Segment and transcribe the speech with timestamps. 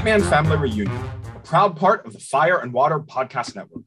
[0.00, 3.84] Batman Family Reunion, a proud part of the Fire and Water Podcast Network.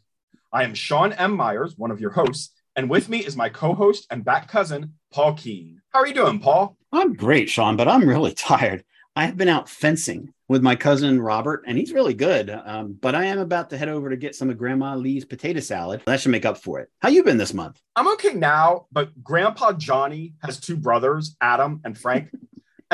[0.52, 1.36] I am Sean M.
[1.36, 5.34] Myers, one of your hosts, and with me is my co-host and Bat cousin, Paul
[5.34, 5.82] Keene.
[5.90, 6.78] How are you doing, Paul?
[6.92, 8.84] I'm great, Sean, but I'm really tired.
[9.16, 12.52] I have been out fencing with my cousin Robert, and he's really good.
[12.52, 15.62] Um, but I am about to head over to get some of Grandma Lee's potato
[15.62, 16.04] salad.
[16.06, 16.90] That should make up for it.
[17.00, 17.82] How you been this month?
[17.96, 22.30] I'm okay now, but Grandpa Johnny has two brothers, Adam and Frank.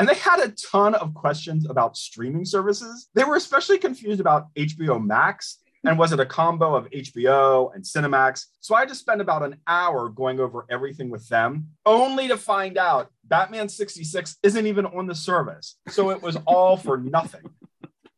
[0.00, 3.10] And they had a ton of questions about streaming services.
[3.14, 7.84] They were especially confused about HBO Max and was it a combo of HBO and
[7.84, 8.46] Cinemax?
[8.60, 12.38] So I had to spend about an hour going over everything with them, only to
[12.38, 15.76] find out Batman 66 isn't even on the service.
[15.88, 17.42] So it was all for nothing.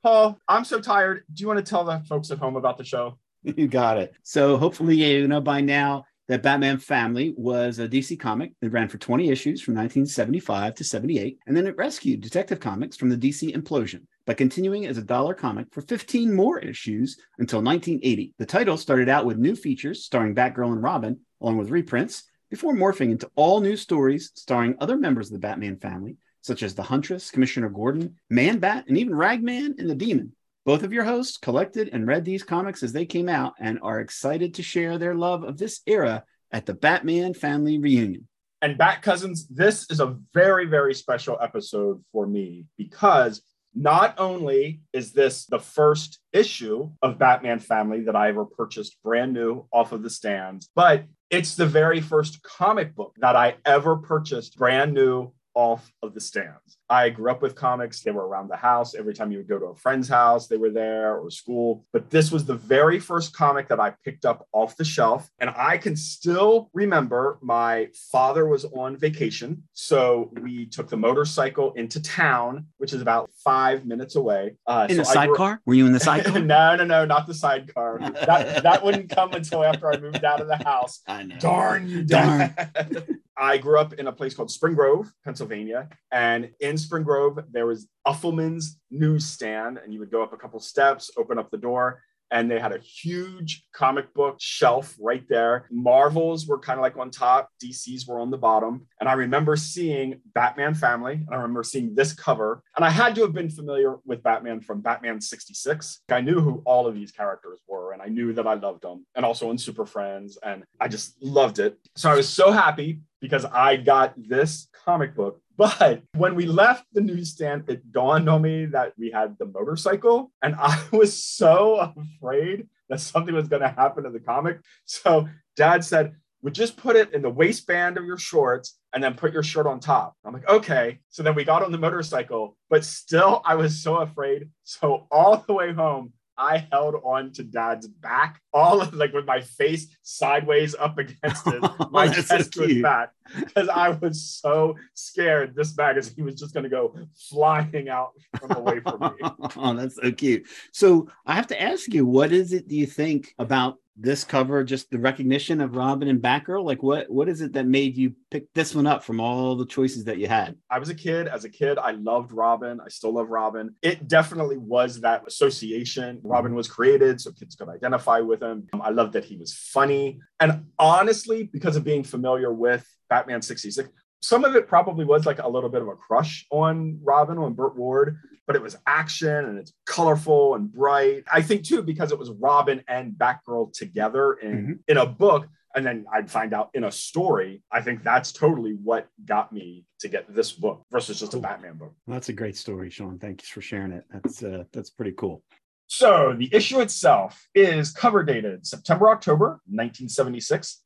[0.05, 1.25] Paul, I'm so tired.
[1.33, 3.19] Do you want to tell the folks at home about the show?
[3.57, 4.15] You got it.
[4.23, 8.89] So hopefully you know by now that Batman Family was a DC comic that ran
[8.89, 13.19] for 20 issues from 1975 to 78, and then it rescued Detective Comics from the
[13.19, 18.33] DC implosion by continuing as a dollar comic for 15 more issues until 1980.
[18.39, 22.74] The title started out with new features starring Batgirl and Robin, along with reprints, before
[22.74, 26.83] morphing into all new stories starring other members of the Batman family, such as the
[26.83, 30.33] Huntress, Commissioner Gordon, Man Bat, and even Ragman and the Demon.
[30.65, 34.01] Both of your hosts collected and read these comics as they came out and are
[34.01, 38.29] excited to share their love of this era at the Batman Family Reunion.
[38.60, 43.43] And Bat Cousins, this is a very, very special episode for me because
[43.74, 49.33] not only is this the first issue of Batman Family that I ever purchased brand
[49.33, 53.96] new off of the stands, but it's the very first comic book that I ever
[53.96, 56.79] purchased brand new off of the stands.
[56.89, 58.03] I grew up with comics.
[58.03, 58.95] They were around the house.
[58.95, 61.85] Every time you would go to a friend's house, they were there or school.
[61.93, 65.31] But this was the very first comic that I picked up off the shelf.
[65.39, 69.62] And I can still remember my father was on vacation.
[69.73, 74.56] So we took the motorcycle into town, which is about five minutes away.
[74.67, 75.61] Uh, in so the sidecar?
[75.65, 76.41] Were you in the sidecar?
[76.41, 77.99] no, no, no, not the sidecar.
[78.01, 81.01] that, that wouldn't come until after I moved out of the house.
[81.09, 81.39] I know.
[81.39, 82.55] Darn you, darn.
[83.43, 85.89] I grew up in a place called Spring Grove, Pennsylvania.
[86.13, 89.81] And in Spring Grove, there was Uffelman's newsstand.
[89.83, 92.72] And you would go up a couple steps, open up the door, and they had
[92.72, 95.66] a huge comic book shelf right there.
[95.70, 98.87] Marvels were kind of like on top, DC's were on the bottom.
[98.98, 102.62] And I remember seeing Batman Family, and I remember seeing this cover.
[102.75, 106.00] And I had to have been familiar with Batman from Batman 66.
[106.09, 109.06] I knew who all of these characters were, and I knew that I loved them,
[109.14, 110.38] and also in Super Friends.
[110.43, 111.78] And I just loved it.
[111.97, 116.85] So I was so happy because I got this comic book but when we left
[116.93, 121.93] the newsstand, it dawned on me that we had the motorcycle, and I was so
[121.97, 124.61] afraid that something was going to happen to the comic.
[124.85, 129.15] So dad said, we just put it in the waistband of your shorts and then
[129.15, 130.17] put your shirt on top.
[130.25, 130.99] I'm like, okay.
[131.09, 134.49] So then we got on the motorcycle, but still I was so afraid.
[134.65, 139.26] So all the way home, I held on to dad's back, all of like with
[139.26, 141.62] my face sideways up against it.
[141.91, 146.65] My chest so was back because I was so scared this magazine was just going
[146.65, 146.97] to go
[147.28, 149.31] flying out from away from me.
[149.56, 150.47] oh, that's so cute.
[150.72, 154.65] So I have to ask you, what is it do you think about this cover
[154.65, 156.65] just the recognition of robin and batgirl?
[156.65, 159.67] Like what what is it that made you pick this one up from all the
[159.67, 160.57] choices that you had?
[160.71, 162.81] I was a kid as a kid i loved robin.
[162.81, 163.75] I still love robin.
[163.83, 166.21] It definitely was that association.
[166.23, 168.69] Robin was created so kids could identify with him.
[168.81, 170.21] I loved that he was funny.
[170.41, 173.91] And honestly because of being familiar with batman 66
[174.23, 177.55] some of it probably was like a little bit of a crush on Robin, on
[177.55, 181.25] Burt Ward, but it was action and it's colorful and bright.
[181.33, 184.73] I think too, because it was Robin and Batgirl together in, mm-hmm.
[184.89, 187.63] in a book, and then I'd find out in a story.
[187.71, 191.77] I think that's totally what got me to get this book versus just a Batman
[191.77, 191.95] book.
[192.07, 193.19] Well, that's a great story, Sean.
[193.19, 194.05] Thank you for sharing it.
[194.11, 195.43] That's uh, that's pretty cool.
[195.87, 200.83] So the issue itself is cover dated September October 1976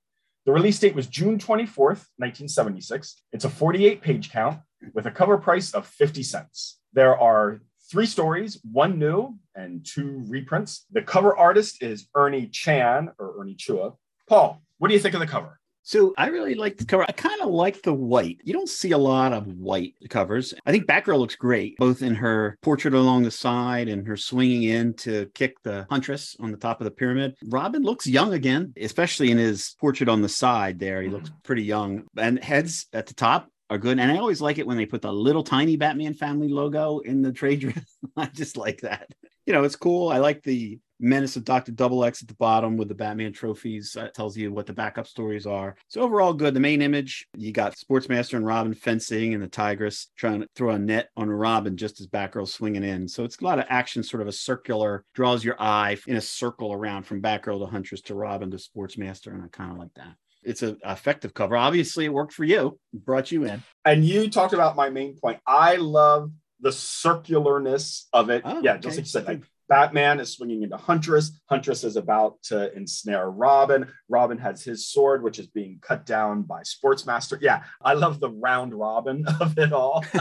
[0.47, 3.21] the release date was June 24th, 1976.
[3.33, 4.61] It's a 48 page count
[4.95, 6.79] with a cover price of 50 cents.
[6.97, 7.61] There are
[7.91, 10.87] three stories, one new and two reprints.
[10.93, 13.97] The cover artist is Ernie Chan or Ernie Chua.
[14.27, 15.61] Paul, what do you think of the cover?
[15.83, 17.05] So I really like the cover.
[17.07, 18.41] I kind of like the white.
[18.45, 20.55] You don't see a lot of white covers.
[20.65, 24.63] I think Batgirl looks great, both in her portrait along the side and her swinging
[24.63, 27.37] in to kick the huntress on the top of the pyramid.
[27.45, 31.03] Robin looks young again, especially in his portrait on the side there.
[31.03, 31.17] He mm-hmm.
[31.17, 32.05] looks pretty young.
[32.17, 33.99] And heads at the top are good.
[33.99, 37.23] And I always like it when they put the little tiny Batman family logo in
[37.23, 37.97] the trade dress.
[38.17, 39.09] I just like that.
[39.45, 40.09] You know, it's cool.
[40.09, 41.73] I like the Menace of Dr.
[41.73, 43.93] Double X at the bottom with the Batman trophies.
[43.93, 45.77] That tells you what the backup stories are.
[45.89, 46.55] So overall good.
[46.55, 50.71] The main image, you got Sportsmaster and Robin fencing and the Tigress trying to throw
[50.71, 53.09] a net on Robin just as Batgirl swinging in.
[53.09, 56.21] So it's a lot of action, sort of a circular, draws your eye in a
[56.21, 59.29] circle around from Batgirl to Huntress to Robin to Sportsmaster.
[59.29, 60.15] And I kind of like that
[60.47, 61.57] it's an effective cover.
[61.57, 63.63] Obviously, it worked for you, brought you in.
[63.85, 65.41] And you talked about my main point.
[65.47, 68.43] I love the circularness of it.
[68.45, 68.81] Oh, yeah, okay.
[68.81, 71.39] just like you said, like Batman is swinging into Huntress.
[71.47, 73.89] Huntress is about to ensnare Robin.
[74.09, 77.39] Robin has his sword, which is being cut down by Sportsmaster.
[77.41, 80.05] Yeah, I love the round robin of it all.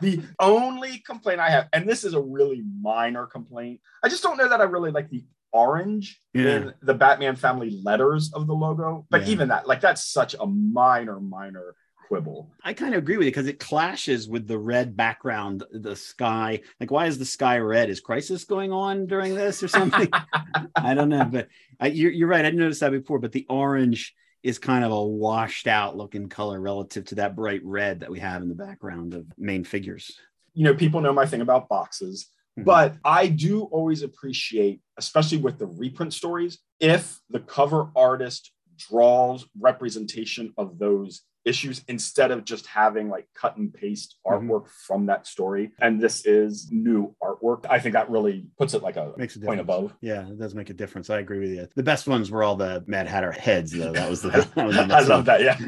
[0.00, 4.36] the only complaint I have, and this is a really minor complaint, I just don't
[4.36, 5.24] know that I really like the
[5.54, 6.56] orange yeah.
[6.56, 9.06] in the Batman family letters of the logo.
[9.08, 9.32] But yeah.
[9.32, 11.74] even that, like, that's such a minor, minor
[12.08, 12.50] quibble.
[12.62, 16.60] I kind of agree with you because it clashes with the red background, the sky.
[16.80, 17.88] Like, why is the sky red?
[17.88, 20.08] Is crisis going on during this or something?
[20.76, 21.48] I don't know, but
[21.80, 22.40] I, you're, you're right.
[22.40, 26.28] I didn't notice that before, but the orange is kind of a washed out looking
[26.28, 30.18] color relative to that bright red that we have in the background of main figures.
[30.52, 32.28] You know, people know my thing about boxes.
[32.58, 32.64] Mm-hmm.
[32.64, 39.46] But I do always appreciate, especially with the reprint stories, if the cover artist draws
[39.58, 44.50] representation of those issues instead of just having like cut and paste mm-hmm.
[44.50, 44.86] artwork mm-hmm.
[44.86, 45.72] from that story.
[45.80, 47.66] And this is new artwork.
[47.68, 49.94] I think that really puts it like a Makes a point above.
[50.00, 51.10] Yeah, it does make a difference.
[51.10, 51.68] I agree with you.
[51.74, 53.92] The best ones were all the Mad Hatter heads, though.
[53.92, 54.30] That was the.
[54.54, 55.42] That was the I love that.
[55.42, 55.58] Yeah,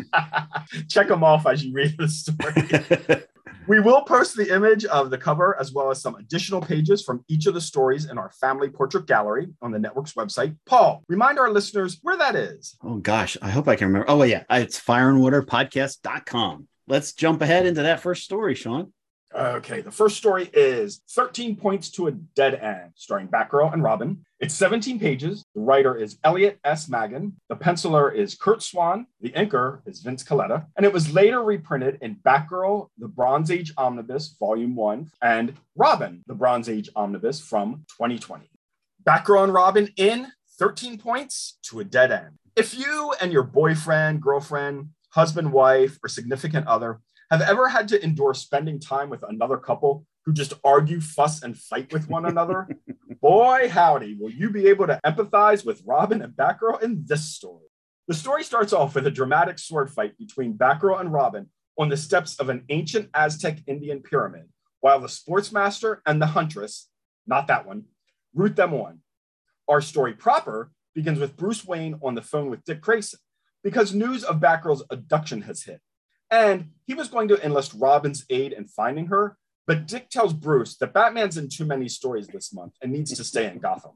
[0.88, 3.22] check them off as you read the story.
[3.68, 7.24] We will post the image of the cover as well as some additional pages from
[7.26, 10.56] each of the stories in our family portrait gallery on the network's website.
[10.66, 12.76] Paul, remind our listeners where that is.
[12.84, 13.36] Oh, gosh.
[13.42, 14.08] I hope I can remember.
[14.08, 14.44] Oh, yeah.
[14.50, 16.68] It's fireandwaterpodcast.com.
[16.86, 18.92] Let's jump ahead into that first story, Sean.
[19.36, 24.24] Okay, the first story is 13 Points to a Dead End, starring Batgirl and Robin.
[24.40, 25.44] It's 17 pages.
[25.54, 26.88] The writer is Elliot S.
[26.88, 27.36] Maggin.
[27.50, 29.06] The penciler is Curt Swan.
[29.20, 30.64] The inker is Vince Colletta.
[30.74, 36.22] And it was later reprinted in Batgirl, The Bronze Age Omnibus, Volume 1, and Robin,
[36.26, 38.48] The Bronze Age Omnibus from 2020.
[39.06, 40.28] Batgirl and Robin in
[40.58, 42.38] 13 Points to a Dead End.
[42.56, 47.00] If you and your boyfriend, girlfriend, husband, wife, or significant other
[47.30, 51.56] have ever had to endure spending time with another couple who just argue, fuss, and
[51.56, 52.68] fight with one another?
[53.20, 57.66] Boy, howdy, will you be able to empathize with Robin and Batgirl in this story.
[58.08, 61.96] The story starts off with a dramatic sword fight between Batgirl and Robin on the
[61.96, 64.48] steps of an ancient Aztec Indian pyramid,
[64.80, 66.88] while the sportsmaster and the huntress,
[67.26, 67.84] not that one,
[68.34, 69.00] root them on.
[69.68, 73.18] Our story proper begins with Bruce Wayne on the phone with Dick Grayson
[73.64, 75.80] because news of Batgirl's abduction has hit.
[76.30, 79.36] And he was going to enlist Robin's aid in finding her,
[79.66, 83.24] but Dick tells Bruce that Batman's in too many stories this month and needs to
[83.24, 83.92] stay in Gotham.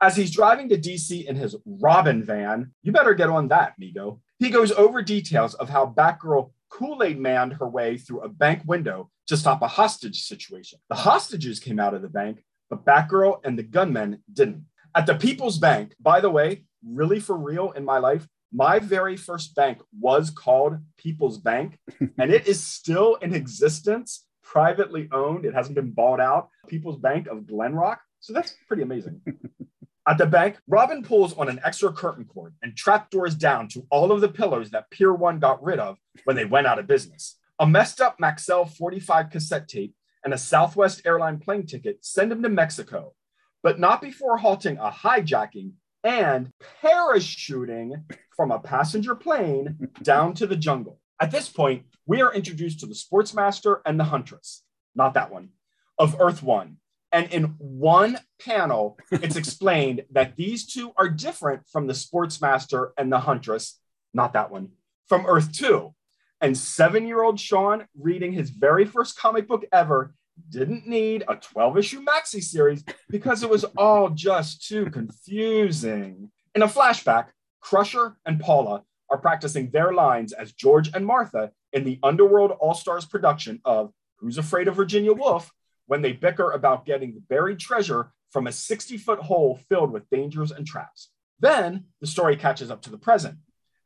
[0.00, 4.20] As he's driving to DC in his Robin van, you better get on that, Migo.
[4.40, 8.62] He goes over details of how Batgirl Kool Aid manned her way through a bank
[8.66, 10.80] window to stop a hostage situation.
[10.88, 14.64] The hostages came out of the bank, but Batgirl and the gunmen didn't.
[14.94, 19.16] At the People's Bank, by the way, really for real in my life, my very
[19.16, 21.78] first bank was called People's Bank,
[22.18, 25.44] and it is still in existence, privately owned.
[25.44, 26.48] It hasn't been bought out.
[26.68, 28.00] People's Bank of Glen Rock.
[28.20, 29.20] So that's pretty amazing.
[30.08, 34.10] At the bank, Robin pulls on an extra curtain cord and trapdoors down to all
[34.10, 37.38] of the pillars that Pier 1 got rid of when they went out of business.
[37.60, 42.42] A messed up Maxell 45 cassette tape and a Southwest airline plane ticket send him
[42.42, 43.14] to Mexico,
[43.62, 45.72] but not before halting a hijacking
[46.04, 46.50] and
[46.82, 48.04] parachuting
[48.36, 50.98] from a passenger plane down to the jungle.
[51.20, 55.50] At this point, we are introduced to the Sportsmaster and the Huntress, not that one,
[55.98, 56.78] of Earth One.
[57.12, 63.12] And in one panel, it's explained that these two are different from the Sportsmaster and
[63.12, 63.78] the Huntress,
[64.14, 64.70] not that one,
[65.06, 65.94] from Earth Two.
[66.40, 70.14] And seven year old Sean, reading his very first comic book ever,
[70.48, 76.30] didn't need a 12 issue maxi series because it was all just too confusing.
[76.54, 77.26] In a flashback,
[77.60, 82.74] Crusher and Paula are practicing their lines as George and Martha in the Underworld All
[82.74, 85.50] Stars production of Who's Afraid of Virginia Woolf
[85.86, 90.08] when they bicker about getting the buried treasure from a 60 foot hole filled with
[90.10, 91.10] dangers and traps.
[91.40, 93.36] Then the story catches up to the present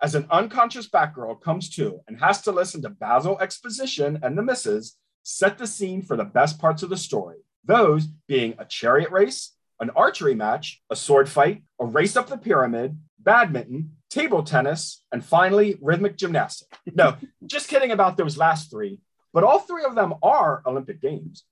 [0.02, 4.42] as an unconscious Batgirl comes to and has to listen to Basil exposition and the
[4.42, 4.96] misses
[5.28, 7.38] set the scene for the best parts of the story.
[7.64, 12.38] Those being a chariot race, an archery match, a sword fight, a race up the
[12.38, 16.78] pyramid, badminton, table tennis, and finally rhythmic gymnastics.
[16.94, 17.16] No,
[17.46, 19.00] just kidding about those last three,
[19.32, 21.42] but all three of them are Olympic Games.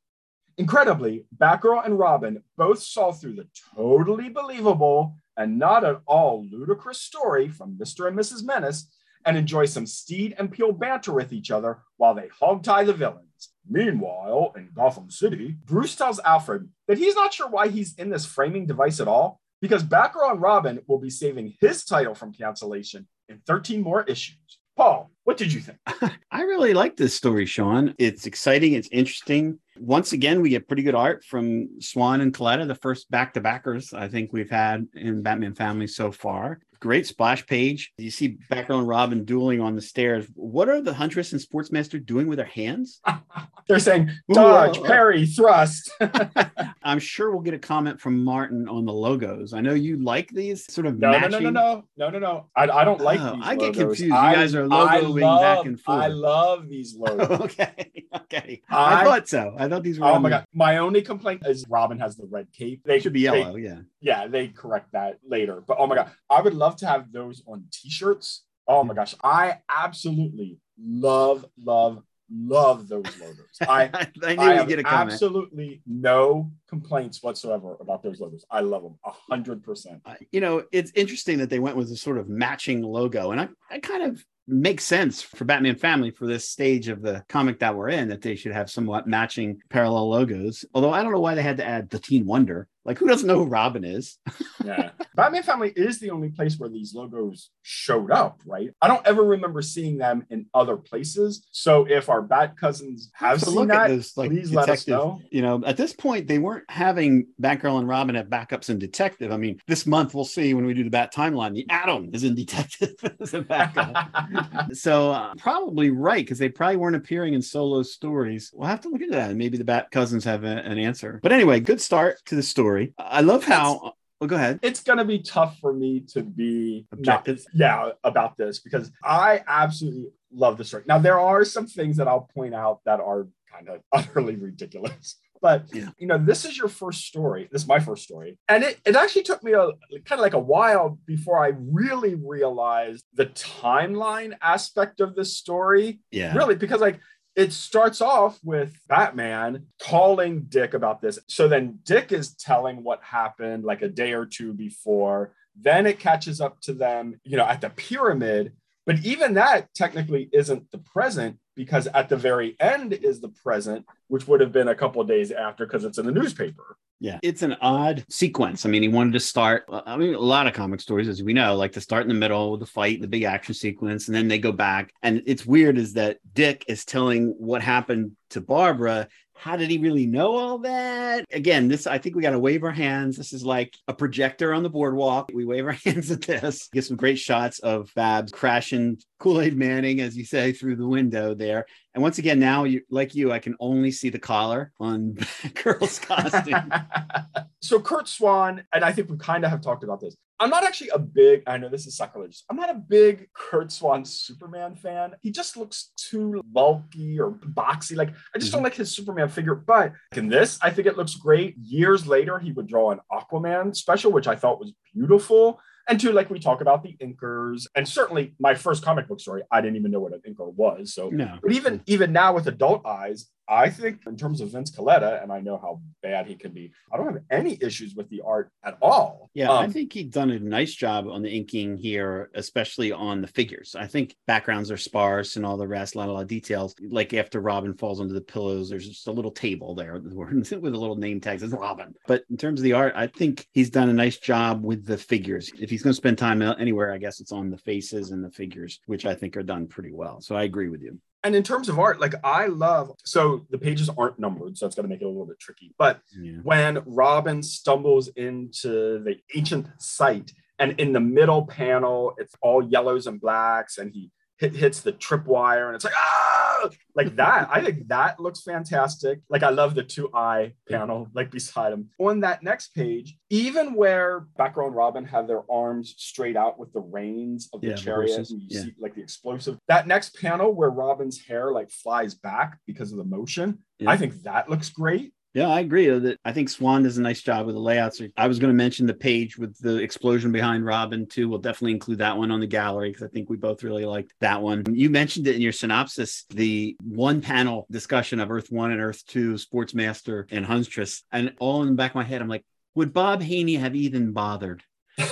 [0.56, 7.00] Incredibly, Batgirl and Robin both saw through the totally believable and not at all ludicrous
[7.00, 8.06] story from Mr.
[8.06, 8.44] and Mrs.
[8.44, 8.86] Menace
[9.26, 13.33] and enjoy some Steed and Peel banter with each other while they hogtie the villains.
[13.68, 18.26] Meanwhile, in Gotham City, Bruce tells Alfred that he's not sure why he's in this
[18.26, 23.06] framing device at all because Batgirl and Robin will be saving his title from cancellation
[23.28, 24.36] in 13 more issues.
[24.76, 25.78] Paul, what did you think?
[26.30, 27.94] I really like this story, Sean.
[27.96, 28.72] It's exciting.
[28.72, 29.60] It's interesting.
[29.78, 33.40] Once again, we get pretty good art from Swan and Colletta, the first back to
[33.40, 36.58] backers I think we've had in Batman Family so far.
[36.84, 37.94] Great splash page.
[37.96, 40.26] You see Batgirl and Robin dueling on the stairs.
[40.34, 43.00] What are the Huntress and Sportsmaster doing with their hands?
[43.66, 45.90] They're saying dodge, parry, thrust.
[46.82, 49.54] I'm sure we'll get a comment from Martin on the logos.
[49.54, 51.30] I know you like these sort of no, matching.
[51.30, 52.46] no, no, no, no, no, no.
[52.54, 53.44] I, I don't like Oh, these.
[53.46, 53.76] I get logos.
[53.78, 54.02] confused.
[54.02, 56.02] You guys are I logoing love- back and forth.
[56.02, 57.40] I love these logos.
[57.40, 58.62] okay, okay.
[58.68, 59.56] I, I- thought so.
[59.58, 60.04] I thought these were.
[60.08, 60.44] Oh my god!
[60.52, 62.82] My only complaint is Robin has the red cape.
[62.84, 63.56] They should be they- yellow.
[63.56, 63.78] yeah.
[64.02, 65.62] yeah, they correct that later.
[65.66, 68.44] But oh my god, I would love to have those on T-shirts.
[68.66, 73.58] Oh my gosh, I absolutely love, love, love those logos.
[73.60, 73.90] I
[74.22, 75.12] I knew I get a comment.
[75.12, 78.44] absolutely no complaints whatsoever about those logos.
[78.50, 80.00] I love them a hundred percent.
[80.04, 83.40] Uh, you know, it's interesting that they went with a sort of matching logo, and
[83.40, 87.58] I, I kind of makes sense for Batman Family for this stage of the comic
[87.60, 90.64] that we're in that they should have somewhat matching parallel logos.
[90.74, 92.68] Although I don't know why they had to add the Teen Wonder.
[92.84, 94.18] Like, who doesn't know who Robin is?
[94.64, 98.70] Yeah, Batman Family is the only place where these logos showed up, right?
[98.80, 101.46] I don't ever remember seeing them in other places.
[101.50, 104.70] So if our Bat cousins have to seen look that, at this, like please let
[104.70, 105.20] us know.
[105.30, 109.32] You know, at this point, they weren't having Batgirl and Robin have backups in Detective.
[109.32, 111.52] I mean, this month we'll see when we do the Bat timeline.
[111.52, 114.72] The Atom is in Detective as a backup.
[114.72, 118.50] so uh, probably right because they probably weren't appearing in solo stories.
[118.54, 119.28] We'll have to look into that.
[119.28, 121.20] and Maybe the Bat cousins have a- an answer.
[121.22, 122.73] But anyway, good start to the story.
[122.98, 123.76] I love how.
[123.78, 123.90] Uh,
[124.20, 124.58] oh, go ahead.
[124.62, 127.44] it's going to be tough for me to be Objective?
[127.54, 130.84] not- yeah, about this because I absolutely love the story.
[130.86, 135.16] Now, there are some things that I'll point out that are kind of utterly ridiculous.
[135.42, 135.90] But Yeah.
[135.98, 137.48] you know, this is your first story.
[137.52, 139.66] This is my first story, and it, it actually took me a
[140.06, 146.00] kind of like a while before I really realized the timeline aspect of this story
[146.10, 146.34] Yeah.
[146.34, 146.98] really because like
[147.36, 151.18] it starts off with batman calling dick about this.
[151.28, 155.34] So then dick is telling what happened like a day or two before.
[155.60, 158.52] Then it catches up to them you know at the pyramid.
[158.86, 163.86] But even that technically isn't the present because at the very end is the present
[164.08, 167.42] which would have been a couple days after because it's in the newspaper Yeah, it's
[167.42, 168.64] an odd sequence.
[168.64, 169.64] I mean, he wanted to start.
[169.68, 172.08] Uh, I mean, a lot of comic stories, as we know, like to start in
[172.08, 174.92] the middle with the fight, the big action sequence, and then they go back.
[175.02, 179.08] And it's weird is that Dick is telling what happened to Barbara.
[179.36, 181.24] How did he really know all that?
[181.32, 183.16] Again, this I think we got to wave our hands.
[183.16, 185.30] This is like a projector on the boardwalk.
[185.34, 186.68] We wave our hands at this.
[186.72, 190.86] Get some great shots of Babs crashing Kool Aid Manning, as you say, through the
[190.86, 191.64] window there.
[191.94, 195.16] And once again, now you like you, I can only see the collar on
[195.64, 196.70] girl's costume.
[197.62, 200.14] so Curt Swan, and I think we kind of have talked about this.
[200.38, 202.44] I'm not actually a big, I know this is sacrilegious.
[202.50, 205.14] I'm not a big Curt Swan Superman fan.
[205.22, 207.96] He just looks too bulky or boxy.
[207.96, 208.64] Like, I just don't mm-hmm.
[208.64, 209.54] like his Superman figure.
[209.54, 211.56] But in this, I think it looks great.
[211.56, 215.60] Years later, he would draw an Aquaman special, which I thought was beautiful.
[215.88, 219.42] And two, like we talk about the inkers, and certainly my first comic book story,
[219.50, 220.94] I didn't even know what an inker was.
[220.94, 221.38] So no.
[221.42, 225.30] but even even now with adult eyes, I think in terms of Vince Colletta, and
[225.30, 228.50] I know how bad he can be, I don't have any issues with the art
[228.64, 229.30] at all.
[229.34, 233.20] Yeah, I Um, think he's done a nice job on the inking here, especially on
[233.20, 233.74] the figures.
[233.78, 236.74] I think backgrounds are sparse and all the rest, not a lot of details.
[236.80, 240.12] Like after Robin falls under the pillows, there's just a little table there with
[240.52, 241.94] a little name tag says Robin.
[242.06, 244.96] But in terms of the art, I think he's done a nice job with the
[244.96, 245.50] figures.
[245.58, 248.30] If he's going to spend time anywhere, I guess it's on the faces and the
[248.30, 250.20] figures, which I think are done pretty well.
[250.20, 250.98] So I agree with you.
[251.24, 254.76] And in terms of art, like I love so the pages aren't numbered, so it's
[254.76, 255.74] gonna make it a little bit tricky.
[255.78, 256.38] But Yeah.
[256.42, 263.06] when Robin stumbles into the ancient site, and in the middle panel, it's all yellows
[263.08, 267.48] and blacks, and he hit, hits the tripwire, and it's like ah, like that.
[267.50, 269.20] I think that looks fantastic.
[269.28, 271.90] Like I love the two eye panel, like beside him.
[271.98, 276.72] On that next page, even where Batgirl and Robin have their arms straight out with
[276.72, 278.62] the reins of the Yeah, chariot, and you yeah.
[278.62, 279.58] see like the explosive.
[279.68, 283.90] That next panel where Robin's hair like flies back because of the motion, Yeah.
[283.90, 285.12] I think that looks great.
[285.34, 288.00] Yeah, I agree that I think Swan does a nice job with the layouts.
[288.16, 291.28] I was going to mention the page with the explosion behind Robin too.
[291.28, 294.14] We'll definitely include that one on the gallery because I think we both really liked
[294.20, 294.62] that one.
[294.72, 299.04] You mentioned it in your synopsis, the one panel discussion of Earth One and Earth
[299.08, 302.44] Two, Sportsmaster and Huntress, and all in the back of my head, I'm like,
[302.76, 304.62] would Bob Haney have even bothered?
[304.98, 305.06] you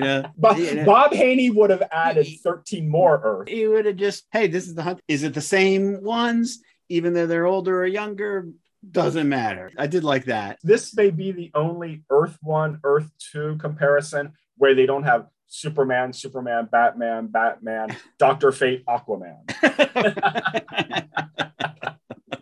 [0.00, 3.48] know, Bob, you know, Bob Haney would have added 13 more Earth.
[3.48, 5.00] he would have just, hey, this is the hunt.
[5.06, 8.48] Is it the same ones, even though they're older or younger?
[8.88, 9.72] Doesn't matter.
[9.76, 10.58] I did like that.
[10.62, 16.12] This may be the only Earth 1, Earth 2 comparison where they don't have Superman,
[16.12, 19.38] Superman, Batman, Batman, Doctor Fate, Aquaman.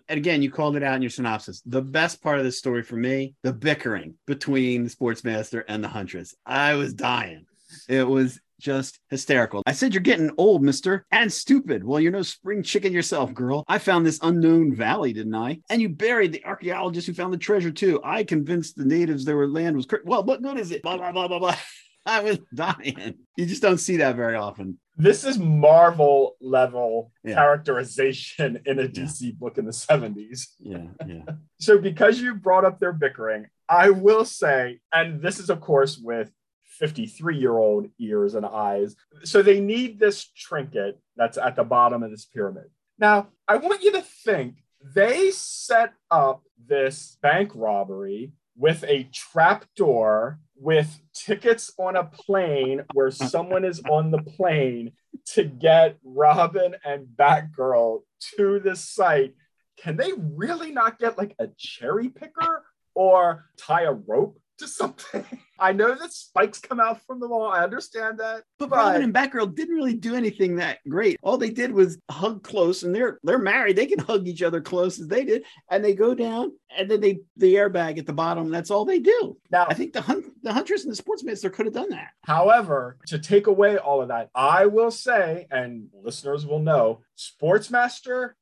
[0.08, 1.62] and again, you called it out in your synopsis.
[1.64, 5.88] The best part of this story for me, the bickering between the sportsmaster and the
[5.88, 6.34] huntress.
[6.44, 7.46] I was dying.
[7.88, 9.62] It was just hysterical.
[9.66, 11.84] I said, You're getting old, mister, and stupid.
[11.84, 13.64] Well, you're no spring chicken yourself, girl.
[13.68, 15.60] I found this unknown valley, didn't I?
[15.70, 18.00] And you buried the archaeologist who found the treasure, too.
[18.04, 19.86] I convinced the natives their land was.
[19.86, 20.82] Cur- well, what good is it?
[20.82, 21.56] Blah, blah, blah, blah, blah.
[22.08, 23.14] I was dying.
[23.36, 24.78] You just don't see that very often.
[24.96, 27.34] This is Marvel level Yeah.
[27.34, 30.46] characterization in a DC book in the 70s.
[30.60, 31.22] Yeah, yeah.
[31.58, 35.96] So, because you brought up their bickering, I will say, and this is, of course,
[35.98, 36.30] with
[36.78, 38.96] 53 year old ears and eyes.
[39.24, 42.70] So, they need this trinket that's at the bottom of this pyramid.
[42.98, 44.56] Now, I want you to think
[44.94, 52.82] they set up this bank robbery with a trap door with tickets on a plane
[52.94, 54.92] where someone is on the plane
[55.26, 58.00] to get Robin and Batgirl
[58.36, 59.34] to this site.
[59.76, 62.64] Can they really not get like a cherry picker
[62.94, 65.24] or tie a rope to something?
[65.58, 67.50] I know that spikes come out from the wall.
[67.50, 68.44] I understand that.
[68.58, 71.18] But But- Robin and Batgirl didn't really do anything that great.
[71.22, 73.76] All they did was hug close, and they're they're married.
[73.76, 77.00] They can hug each other close as they did, and they go down, and then
[77.00, 78.50] they the airbag at the bottom.
[78.50, 79.38] That's all they do.
[79.50, 82.10] Now, I think the hunt the huntress and the sportsmaster could have done that.
[82.24, 88.32] However, to take away all of that, I will say, and listeners will know, Sportsmaster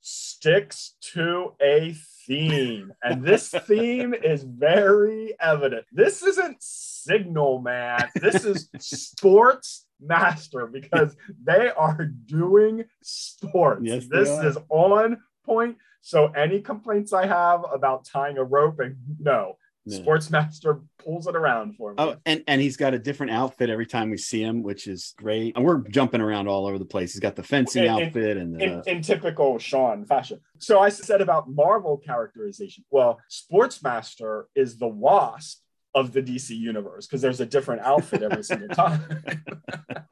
[0.00, 1.94] sticks to a
[2.26, 2.92] theme.
[3.02, 5.86] And this theme is very evident.
[5.92, 13.82] This isn't Signal Man, this is Sports Master because they are doing sports.
[13.84, 15.76] Yes, this is on point.
[16.00, 19.98] So, any complaints I have about tying a rope, and no, Yeah.
[19.98, 21.96] Sportsmaster pulls it around for me.
[21.98, 25.12] Oh, and and he's got a different outfit every time we see him, which is
[25.16, 25.56] great.
[25.56, 27.12] And we're jumping around all over the place.
[27.12, 30.38] He's got the fencing In- in- outfit and the in, in typical Sean fashion.
[30.58, 32.84] So I said about Marvel characterization.
[32.90, 35.60] Well, Sportsmaster is the wasp
[35.94, 39.00] of the DC universe because there's a different outfit every single time.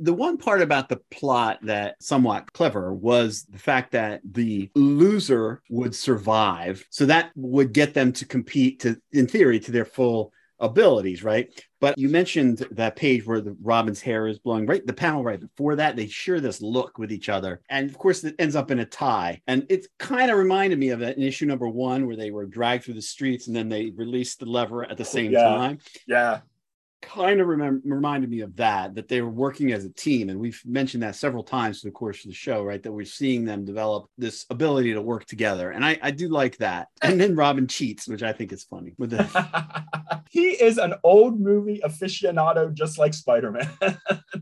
[0.00, 5.62] the one part about the plot that somewhat clever was the fact that the loser
[5.70, 6.84] would survive.
[6.90, 11.48] So that would get them to compete to in theory to their full abilities right?
[11.80, 14.84] But you mentioned that page where the robin's hair is blowing right?
[14.84, 17.60] The panel right before that they share this look with each other.
[17.70, 19.40] And of course it ends up in a tie.
[19.46, 22.46] And it kind of reminded me of it in issue number one where they were
[22.46, 25.44] dragged through the streets and then they released the lever at the same Yeah.
[25.44, 25.78] time.
[26.08, 26.40] Yeah.
[27.00, 30.38] Kind of remem- reminded me of that that they were working as a team and
[30.38, 33.44] we've mentioned that several times through the course of the show right that we're seeing
[33.44, 37.36] them develop this ability to work together and i, I do like that and then
[37.36, 39.88] robin cheats which i think is funny with the
[40.30, 43.70] he is an old movie aficionado, just like Spider Man.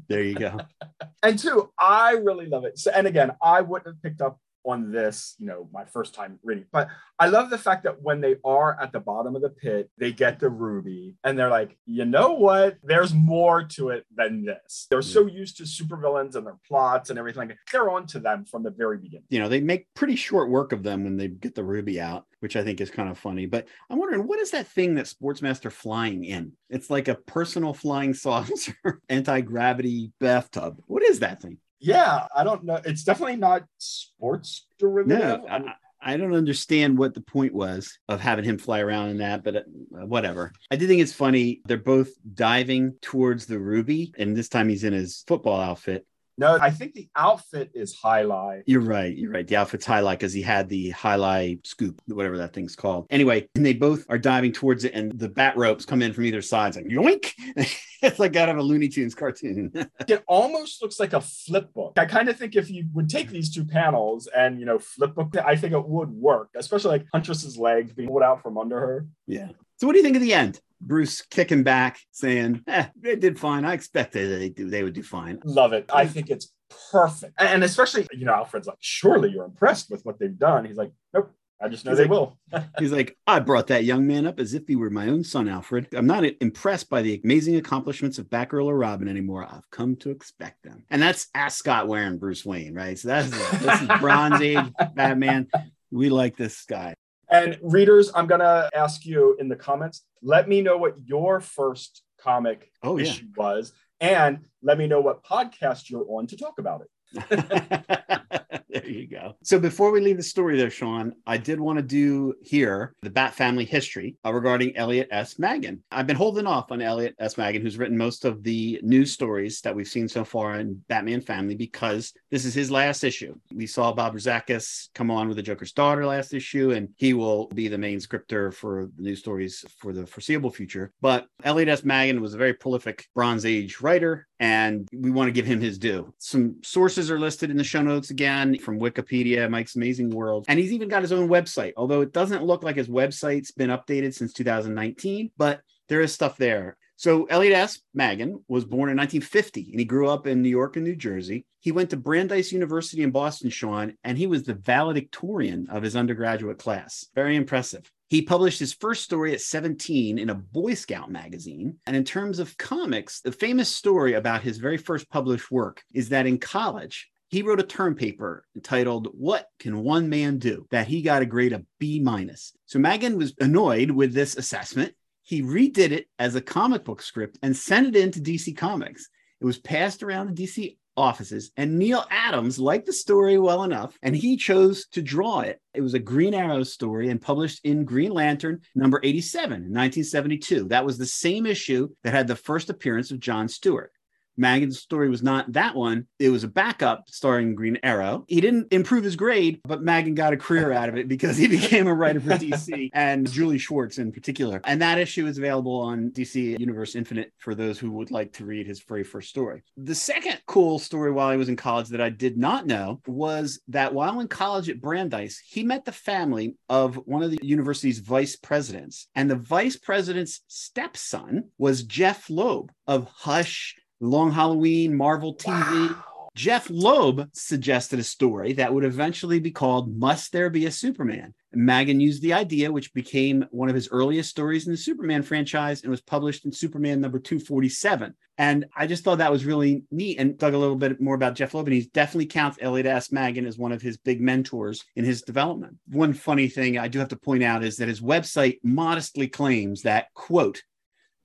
[0.08, 0.58] there you go
[1.22, 2.78] and two, I really love it.
[2.78, 6.38] So, and again, I wouldn't have picked up on this, you know, my first time
[6.42, 9.50] reading, but I love the fact that when they are at the bottom of the
[9.50, 12.76] pit, they get the ruby and they're like, you know what?
[12.82, 14.86] There's more to it than this.
[14.90, 17.52] They're so used to supervillains and their plots and everything.
[17.72, 19.24] They're on to them from the very beginning.
[19.30, 22.24] you know they make pretty short work of them when they get the ruby out
[22.40, 25.06] which i think is kind of funny but i'm wondering what is that thing that
[25.06, 31.58] sportsmaster flying in it's like a personal flying saucer anti-gravity bathtub what is that thing
[31.80, 32.80] Yeah, I don't know.
[32.84, 35.18] It's definitely not sports derivative.
[35.18, 39.18] No, I, I don't understand what the point was of having him fly around in
[39.18, 40.52] that, but uh, whatever.
[40.70, 41.62] I do think it's funny.
[41.66, 46.06] They're both diving towards the ruby, and this time he's in his football outfit.
[46.38, 48.62] no, I think the outfit is jai alai.
[48.66, 49.16] You're right.
[49.16, 49.46] You're right.
[49.46, 53.06] The outfit's jai alai because he had the jai alai scoop, whatever that thing's called.
[53.10, 56.24] Anyway, and they both are diving towards it, and the bat ropes come in from
[56.24, 56.68] either side.
[56.68, 57.32] It's like yoink.
[58.02, 59.72] it's like out of a Looney Tunes cartoon.
[60.08, 61.94] It almost looks like a flip book.
[61.96, 65.14] I kind of think if you would take these two panels and you know flip
[65.14, 68.78] book, I think it would work, especially like Huntress's legs being pulled out from under
[68.78, 69.06] her.
[69.26, 69.48] yeah.
[69.78, 70.60] So what do you think of the end?
[70.80, 73.64] Bruce kicking back, saying, eh, they did fine.
[73.64, 75.40] I expected they do they would do fine.
[75.44, 75.86] Love it.
[75.92, 76.52] I think it's
[76.90, 77.34] perfect.
[77.38, 80.64] And especially, you know, Alfred's like, surely you're impressed with what they've done.
[80.64, 81.32] He's like, nope.
[81.60, 82.38] I just know He's they like- will.
[82.78, 85.48] He's like, I brought that young man up as if he were my own son,
[85.48, 85.88] Alfred.
[85.94, 89.44] I'm not impressed by the amazing accomplishments of Batgirl or Robin anymore.
[89.44, 90.84] I've come to expect them.
[90.90, 92.98] And that's Ascot wearing Bruce Wayne, right?
[92.98, 94.64] So that's this is Bronze Age
[94.94, 95.48] Batman.
[95.90, 96.94] We like this guy.
[97.30, 100.02] And readers, I'm gonna ask you in the comments.
[100.22, 103.04] Let me know what your first comic Oh, yeah.
[103.06, 106.88] issue was, and let me know what podcast you're on to talk about it.
[107.30, 109.36] there you go.
[109.42, 113.10] So before we leave the story there, Sean, I did want to do here the
[113.10, 115.38] Bat family history uh, regarding Elliot S.
[115.38, 115.82] Maggin.
[115.90, 117.38] I've been holding off on Elliot S.
[117.38, 121.20] Maggin, who's written most of the news stories that we've seen so far in Batman
[121.20, 123.34] family because this is his last issue.
[123.54, 127.48] We saw Bob Rozakis come on with the Joker's daughter last issue, and he will
[127.48, 130.92] be the main scripter for the news stories for the foreseeable future.
[131.00, 131.84] But Elliot S.
[131.84, 135.78] Maggin was a very prolific Bronze Age writer, and we want to give him his
[135.78, 136.12] due.
[136.18, 140.58] Some sources are listed in the show notes again from Wikipedia, Mike's Amazing World, and
[140.58, 144.14] he's even got his own website, although it doesn't look like his website's been updated
[144.14, 146.76] since 2019, but there is stuff there.
[146.96, 147.80] So Elliot S.
[147.92, 151.44] Maggin was born in 1950 and he grew up in New York and New Jersey.
[151.60, 155.94] He went to Brandeis University in Boston, Sean, and he was the valedictorian of his
[155.94, 157.06] undergraduate class.
[157.14, 157.90] Very impressive.
[158.08, 161.76] He published his first story at 17 in a Boy Scout magazine.
[161.86, 166.10] And in terms of comics, the famous story about his very first published work is
[166.10, 170.66] that in college, he wrote a term paper entitled What Can One Man Do?
[170.70, 172.52] that he got a grade of B minus.
[172.66, 174.94] So Maggin was annoyed with this assessment.
[175.26, 179.08] He redid it as a comic book script and sent it in to DC Comics.
[179.40, 183.98] It was passed around the DC offices, and Neal Adams liked the story well enough,
[184.04, 185.60] and he chose to draw it.
[185.74, 190.68] It was a Green Arrow story and published in Green Lantern number 87 in 1972.
[190.68, 193.90] That was the same issue that had the first appearance of John Stewart.
[194.36, 196.06] Maggin's story was not that one.
[196.18, 198.24] It was a backup starring Green Arrow.
[198.28, 201.46] He didn't improve his grade, but Magan got a career out of it because he
[201.48, 204.60] became a writer for DC and Julie Schwartz in particular.
[204.64, 208.44] And that issue is available on DC Universe Infinite for those who would like to
[208.44, 209.62] read his very first story.
[209.76, 213.60] The second cool story while he was in college that I did not know was
[213.68, 217.98] that while in college at Brandeis, he met the family of one of the university's
[217.98, 219.08] vice presidents.
[219.14, 223.74] And the vice president's stepson was Jeph Loeb of Hush.
[224.00, 225.90] Long Halloween, Marvel TV.
[225.90, 226.02] Wow.
[226.36, 231.32] Jeph Loeb suggested a story that would eventually be called Must There Be a Superman?
[231.54, 235.80] Maggin used the idea, which became one of his earliest stories in the Superman franchise
[235.80, 238.12] and was published in Superman number 247.
[238.36, 241.36] And I just thought that was really neat and dug a little bit more about
[241.36, 241.68] Jeph Loeb.
[241.68, 243.10] And he definitely counts Elliot S.
[243.10, 245.78] Maggin as one of his big mentors in his development.
[245.88, 249.82] One funny thing I do have to point out is that his website modestly claims
[249.82, 250.62] that, quote,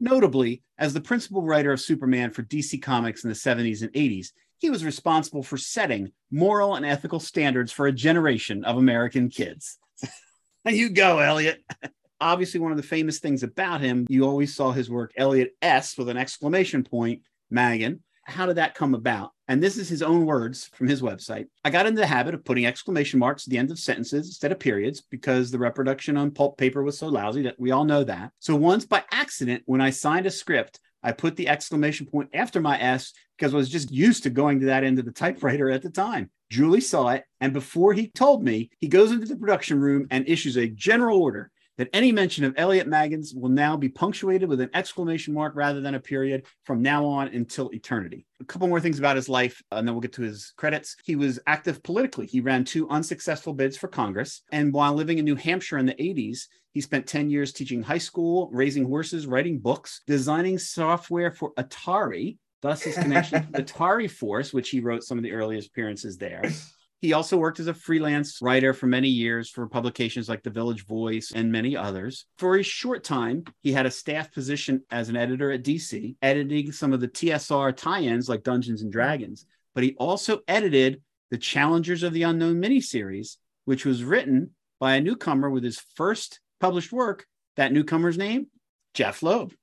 [0.03, 4.29] Notably, as the principal writer of Superman for DC Comics in the 70s and 80s,
[4.57, 9.77] he was responsible for setting moral and ethical standards for a generation of American kids.
[10.65, 11.63] you go, Elliot.
[12.19, 15.95] Obviously, one of the famous things about him, you always saw his work, Elliot S,
[15.95, 18.01] with an exclamation point, Maggin.
[18.23, 19.31] How did that come about?
[19.47, 21.47] And this is his own words from his website.
[21.65, 24.51] I got into the habit of putting exclamation marks at the end of sentences instead
[24.51, 28.03] of periods because the reproduction on pulp paper was so lousy that we all know
[28.03, 28.31] that.
[28.39, 32.61] So once by accident, when I signed a script, I put the exclamation point after
[32.61, 35.71] my S because I was just used to going to that end of the typewriter
[35.71, 36.29] at the time.
[36.49, 40.27] Julie saw it, and before he told me, he goes into the production room and
[40.27, 41.49] issues a general order
[41.81, 45.81] that any mention of Elliot Maggin's will now be punctuated with an exclamation mark rather
[45.81, 48.23] than a period from now on until eternity.
[48.39, 50.95] A couple more things about his life, uh, and then we'll get to his credits.
[51.03, 52.27] He was active politically.
[52.27, 54.43] He ran two unsuccessful bids for Congress.
[54.51, 56.41] And while living in New Hampshire in the 80s,
[56.71, 62.37] he spent 10 years teaching high school, raising horses, writing books, designing software for Atari,
[62.61, 66.19] thus his connection to the Atari Force, which he wrote some of the earliest appearances
[66.19, 66.43] there.
[67.01, 70.85] He also worked as a freelance writer for many years for publications like The Village
[70.85, 72.27] Voice and many others.
[72.37, 76.71] For a short time, he had a staff position as an editor at DC, editing
[76.71, 79.47] some of the TSR tie ins like Dungeons and Dragons.
[79.73, 85.01] But he also edited the Challengers of the Unknown miniseries, which was written by a
[85.01, 87.25] newcomer with his first published work.
[87.55, 88.47] That newcomer's name?
[88.93, 89.53] Jeph Loeb.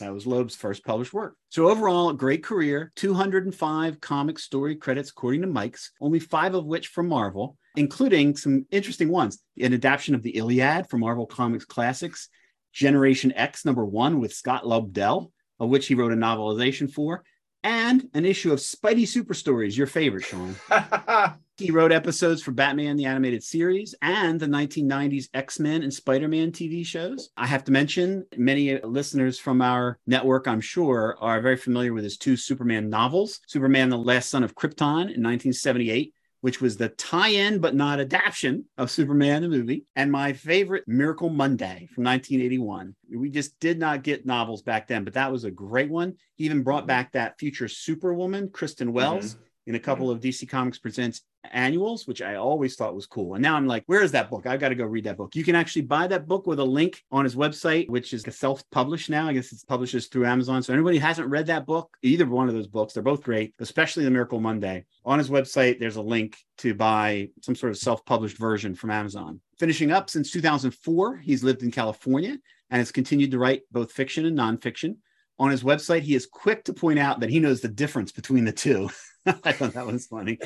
[0.00, 1.36] That was Loeb's first published work.
[1.50, 6.66] So overall, a great career, 205 comic story credits according to Mike's, only five of
[6.66, 9.42] which from Marvel, including some interesting ones.
[9.58, 12.28] An adaptation of the Iliad for Marvel Comics Classics,
[12.72, 17.22] Generation X number one with Scott Lobdell, of which he wrote a novelization for,
[17.62, 20.56] and an issue of Spidey Super Stories, your favorite, Sean.
[21.60, 26.26] he wrote episodes for Batman the Animated Series and the 1990s X Men and Spider
[26.26, 27.28] Man TV shows.
[27.36, 32.04] I have to mention, many listeners from our network, I'm sure, are very familiar with
[32.04, 36.88] his two Superman novels Superman the Last Son of Krypton in 1978 which was the
[36.88, 42.94] tie-in but not adaptation of Superman the movie, and my favorite Miracle Monday from 1981.
[43.14, 46.14] We just did not get novels back then, but that was a great one.
[46.36, 49.34] He even brought back that future Superwoman, Kristin Wells.
[49.34, 50.12] Mm-hmm in a couple mm.
[50.12, 53.34] of DC Comics Presents annuals, which I always thought was cool.
[53.34, 54.46] And now I'm like, where is that book?
[54.46, 55.34] I've got to go read that book.
[55.34, 59.10] You can actually buy that book with a link on his website, which is self-published
[59.10, 59.28] now.
[59.28, 60.62] I guess it's publishes through Amazon.
[60.62, 63.54] So anybody who hasn't read that book, either one of those books, they're both great,
[63.58, 64.84] especially the Miracle Monday.
[65.04, 69.40] On his website, there's a link to buy some sort of self-published version from Amazon.
[69.58, 72.36] Finishing up since 2004, he's lived in California
[72.70, 74.96] and has continued to write both fiction and nonfiction.
[75.38, 78.44] On his website, he is quick to point out that he knows the difference between
[78.44, 78.90] the two.
[79.44, 80.38] I thought that was funny.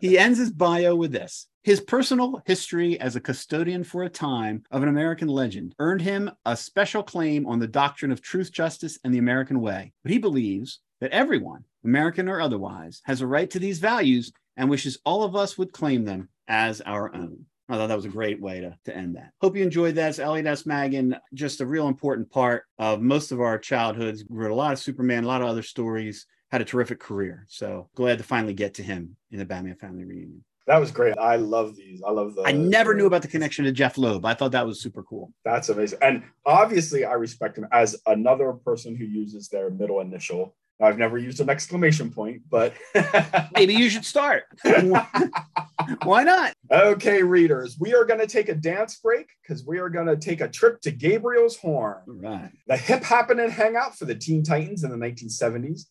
[0.00, 4.62] he ends his bio with this His personal history as a custodian for a time
[4.70, 8.98] of an American legend earned him a special claim on the doctrine of truth, justice,
[9.04, 9.92] and the American way.
[10.02, 14.68] But he believes that everyone, American or otherwise, has a right to these values and
[14.68, 17.46] wishes all of us would claim them as our own.
[17.70, 19.30] I thought that was a great way to, to end that.
[19.40, 20.08] Hope you enjoyed that.
[20.08, 20.66] It's Elliot S.
[20.66, 24.24] Maggin, just a real important part of most of our childhoods.
[24.28, 27.46] We read a lot of Superman, a lot of other stories had a terrific career.
[27.48, 30.44] So glad to finally get to him in the Batman family reunion.
[30.66, 31.18] That was great.
[31.18, 32.02] I love these.
[32.06, 32.42] I love the.
[32.42, 34.24] I never knew about the connection to Jeph Loeb.
[34.24, 35.32] I thought that was super cool.
[35.44, 35.98] That's amazing.
[36.02, 40.54] And obviously, I respect him as another person who uses their middle initial.
[40.80, 42.72] I've never used an exclamation point, but
[43.54, 44.44] maybe you should start.
[46.04, 46.54] Why not?
[46.70, 50.16] Okay, readers, we are going to take a dance break because we are going to
[50.16, 52.02] take a trip to Gabriel's Horn.
[52.06, 52.50] Right.
[52.66, 55.82] The hip happening hangout for the Teen Titans in the 1970s.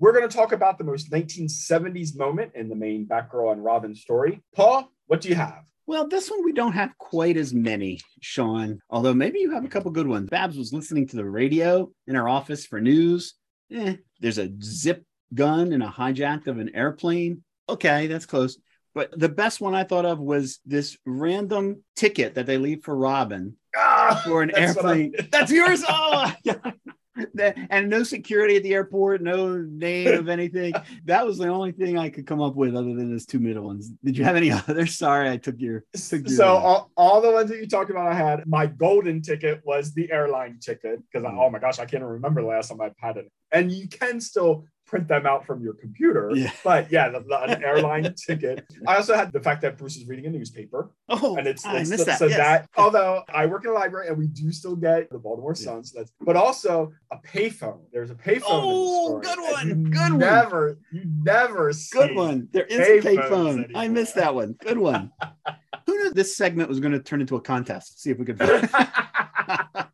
[0.00, 3.94] We're going to talk about the most 1970s moment in the main Batgirl and Robin
[3.94, 4.40] story.
[4.54, 5.64] Paul, what do you have?
[5.86, 9.68] Well, this one we don't have quite as many, Sean, although maybe you have a
[9.68, 10.28] couple good ones.
[10.28, 13.34] Babs was listening to the radio in her office for news.
[13.72, 17.42] Eh, there's a zip gun and a hijack of an airplane.
[17.68, 18.58] Okay, that's close.
[18.94, 22.96] But the best one I thought of was this random ticket that they leave for
[22.96, 25.14] Robin ah, for an airplane.
[25.30, 25.84] That's yours.
[25.88, 26.32] Oh,
[27.70, 30.72] and no security at the airport, no name of anything.
[31.04, 33.64] that was the only thing I could come up with other than those two middle
[33.64, 33.90] ones.
[34.04, 34.96] Did you have any others?
[34.96, 35.84] Sorry, I took your.
[35.94, 39.22] Took your so all, all, the ones that you talked about, I had my golden
[39.22, 41.38] ticket was the airline ticket because mm.
[41.38, 43.30] oh my gosh, I can't remember the last time I've had it.
[43.52, 46.32] And you can still print them out from your computer.
[46.34, 46.50] Yeah.
[46.64, 48.64] But yeah, the, the, an airline ticket.
[48.86, 50.90] I also had the fact that Bruce is reading a newspaper.
[51.08, 52.18] Oh, and it's, I it's missed the, that.
[52.18, 52.38] so yes.
[52.38, 55.84] that although I work in a library and we do still get the Baltimore Sun,
[55.84, 57.80] so that's but also a payphone.
[57.92, 58.42] There's a payphone.
[58.46, 59.84] Oh, good one.
[59.90, 60.18] Good one.
[60.18, 62.48] Never, you never Good one.
[62.52, 63.70] There is a payphone.
[63.74, 64.54] I missed that one.
[64.60, 65.12] Good one.
[65.86, 68.02] Who knew this segment was going to turn into a contest?
[68.02, 68.38] See if we could.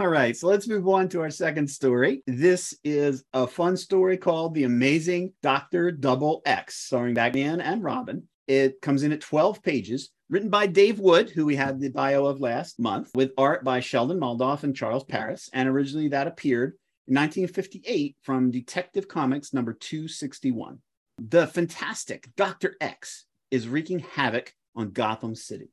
[0.00, 2.22] All right, so let's move on to our second story.
[2.24, 5.90] This is a fun story called The Amazing Dr.
[5.90, 8.28] Double X, starring Batman and Robin.
[8.46, 12.26] It comes in at 12 pages, written by Dave Wood, who we had the bio
[12.26, 15.50] of last month, with art by Sheldon Moldoff and Charles Paris.
[15.52, 16.74] And originally that appeared
[17.08, 20.78] in 1958 from Detective Comics number 261.
[21.18, 22.76] The fantastic Dr.
[22.80, 25.72] X is wreaking havoc on Gotham City.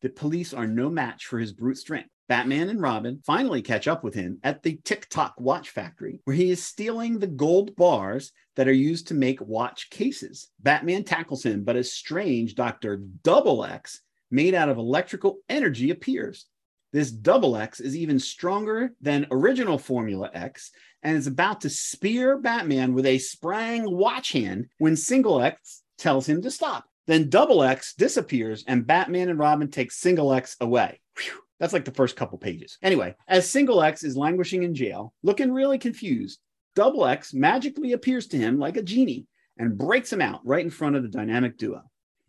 [0.00, 2.10] The police are no match for his brute strength.
[2.28, 6.50] Batman and Robin finally catch up with him at the Tick-Tock watch factory, where he
[6.50, 10.48] is stealing the gold bars that are used to make watch cases.
[10.60, 12.98] Batman tackles him, but a strange Dr.
[13.22, 16.46] Double X, made out of electrical energy, appears.
[16.92, 20.70] This Double X is even stronger than original Formula X
[21.02, 26.28] and is about to spear Batman with a sprang watch hand when Single X tells
[26.28, 26.84] him to stop.
[27.06, 31.00] Then Double X disappears and Batman and Robin take Single X away.
[31.16, 31.40] Whew.
[31.58, 32.78] That's like the first couple pages.
[32.82, 36.40] Anyway, as Single X is languishing in jail, looking really confused,
[36.74, 39.26] Double X magically appears to him like a genie
[39.58, 41.82] and breaks him out right in front of the dynamic duo.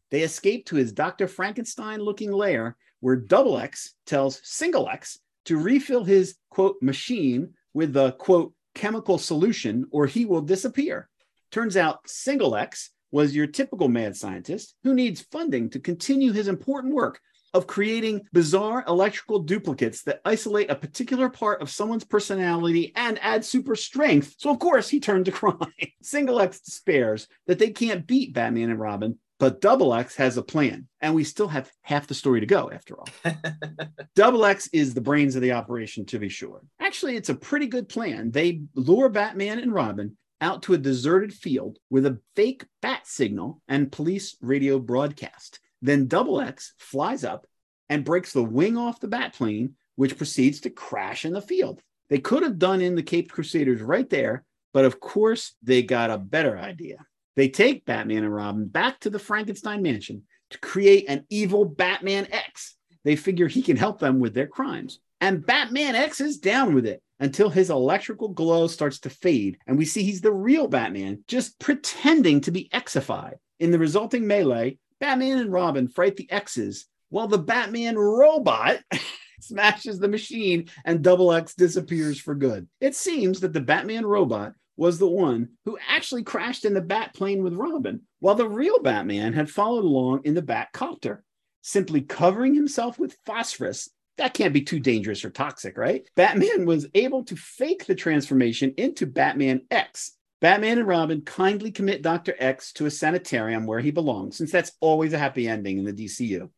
[0.10, 1.28] They escape to his Dr.
[1.28, 7.94] Frankenstein looking lair where Double X tells Single X to refill his quote machine with
[7.94, 11.10] the quote chemical solution or he will disappear.
[11.52, 16.48] Turns out Single X was your typical mad scientist who needs funding to continue his
[16.48, 17.20] important work
[17.54, 23.44] of creating bizarre electrical duplicates that isolate a particular part of someone's personality and add
[23.44, 24.36] super strength.
[24.38, 25.74] So, of course, he turned to crime.
[26.02, 30.44] Single X despairs that they can't beat Batman and Robin, but Double X has a
[30.44, 33.08] plan, and we still have half the story to go after all.
[34.16, 36.62] Double X is the brains of the operation, to be sure.
[36.80, 38.32] Actually, it's a pretty good plan.
[38.32, 43.62] They lure Batman and Robin out to a deserted field with a fake bat signal
[43.68, 45.60] and police radio broadcast.
[45.82, 47.46] Then Double X flies up
[47.90, 51.82] and breaks the wing off the bat plane, which proceeds to crash in the field.
[52.10, 56.12] They could have done in the Cape Crusaders right there, but of course, they got
[56.12, 56.98] a better idea.
[57.36, 62.28] They take Batman and Robin back to the Frankenstein mansion to create an evil Batman
[62.32, 62.76] X.
[63.04, 65.00] They figure he can help them with their crimes.
[65.22, 69.78] And Batman X is down with it until his electrical glow starts to fade, and
[69.78, 73.36] we see he's the real Batman, just pretending to be Xified.
[73.60, 78.80] In the resulting melee, Batman and Robin fight the X's, while the Batman robot
[79.42, 82.68] smashes the machine and Double X disappears for good.
[82.82, 87.14] It seems that the Batman robot was the one who actually crashed in the bat
[87.14, 91.24] plane with Robin, while the real Batman had followed along in the bat copter,
[91.62, 93.90] simply covering himself with phosphorus.
[94.18, 96.08] That can't be too dangerous or toxic, right?
[96.16, 100.14] Batman was able to fake the transformation into Batman X.
[100.42, 102.34] Batman and Robin kindly commit Dr.
[102.40, 105.94] X to a sanitarium where he belongs, since that's always a happy ending in the
[105.94, 106.50] DCU.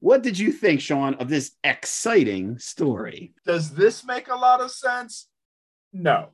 [0.00, 3.32] What did you think, Sean, of this exciting story?
[3.46, 5.28] Does this make a lot of sense?
[5.94, 6.30] No.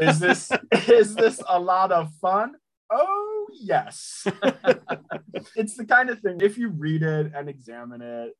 [0.00, 0.50] Is this
[0.88, 2.56] is this a lot of fun?
[2.90, 4.26] Oh yes.
[5.56, 8.34] it's the kind of thing if you read it and examine it,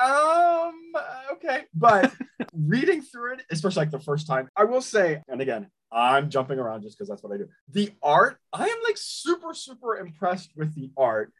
[0.00, 0.74] um
[1.32, 1.62] okay.
[1.74, 2.12] But
[2.52, 6.58] reading through it, especially like the first time, I will say, and again, I'm jumping
[6.58, 7.48] around just because that's what I do.
[7.70, 11.32] The art, I am like super, super impressed with the art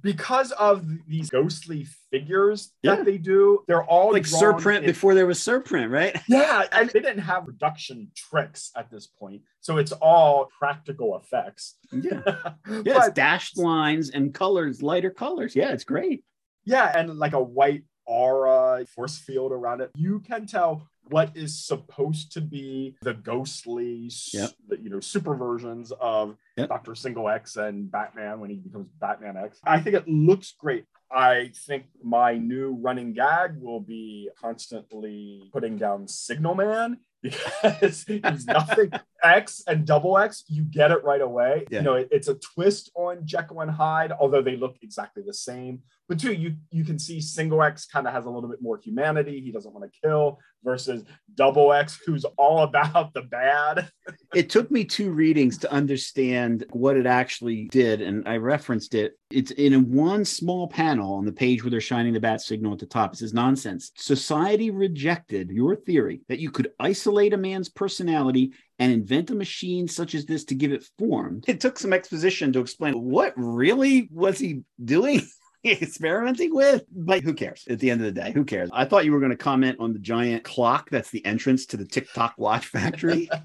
[0.00, 2.96] because of these ghostly figures Yeah.
[2.96, 3.64] that they do.
[3.66, 6.16] They're all Like surprint in- before there was surprint, right?
[6.28, 11.76] yeah, and they didn't have production tricks at this point, so it's all practical effects.
[11.92, 12.20] Yeah.
[12.68, 15.56] Yeah, it's But- dashed lines and colors, lighter colors.
[15.56, 16.22] Yeah, it's great.
[16.64, 19.90] yeah, and like a white aura force field around it.
[19.96, 24.50] You can tell what is supposed to be the ghostly, Yep.
[24.82, 26.68] you know, super versions of Yep.
[26.68, 29.60] Doctor Single X and Batman when he becomes Batman X.
[29.64, 30.84] I think it looks great.
[31.10, 38.46] I think my new running gag will be constantly putting down Signal Man because he's
[38.46, 38.90] nothing
[39.24, 40.44] X and double X.
[40.48, 41.66] You get it right away.
[41.70, 41.78] Yeah.
[41.78, 45.34] You know, it- it's a twist on Jekyll and Hyde, although they look exactly the
[45.34, 45.82] same.
[46.08, 48.78] But two, you you can see Single X kind of has a little bit more
[48.82, 49.40] humanity.
[49.40, 53.90] He doesn't want to kill versus Double X, who's all about the bad.
[54.34, 59.18] It took me two readings to understand what it actually did, and I referenced it.
[59.30, 62.78] It's in one small panel on the page where they're shining the bat signal at
[62.78, 63.14] the top.
[63.14, 63.90] It says nonsense.
[63.96, 69.88] Society rejected your theory that you could isolate a man's personality and invent a machine
[69.88, 71.40] such as this to give it form.
[71.46, 75.26] It took some exposition to explain what really was he doing.
[75.64, 79.04] experimenting with but who cares at the end of the day who cares i thought
[79.04, 82.34] you were going to comment on the giant clock that's the entrance to the tiktok
[82.38, 83.28] watch factory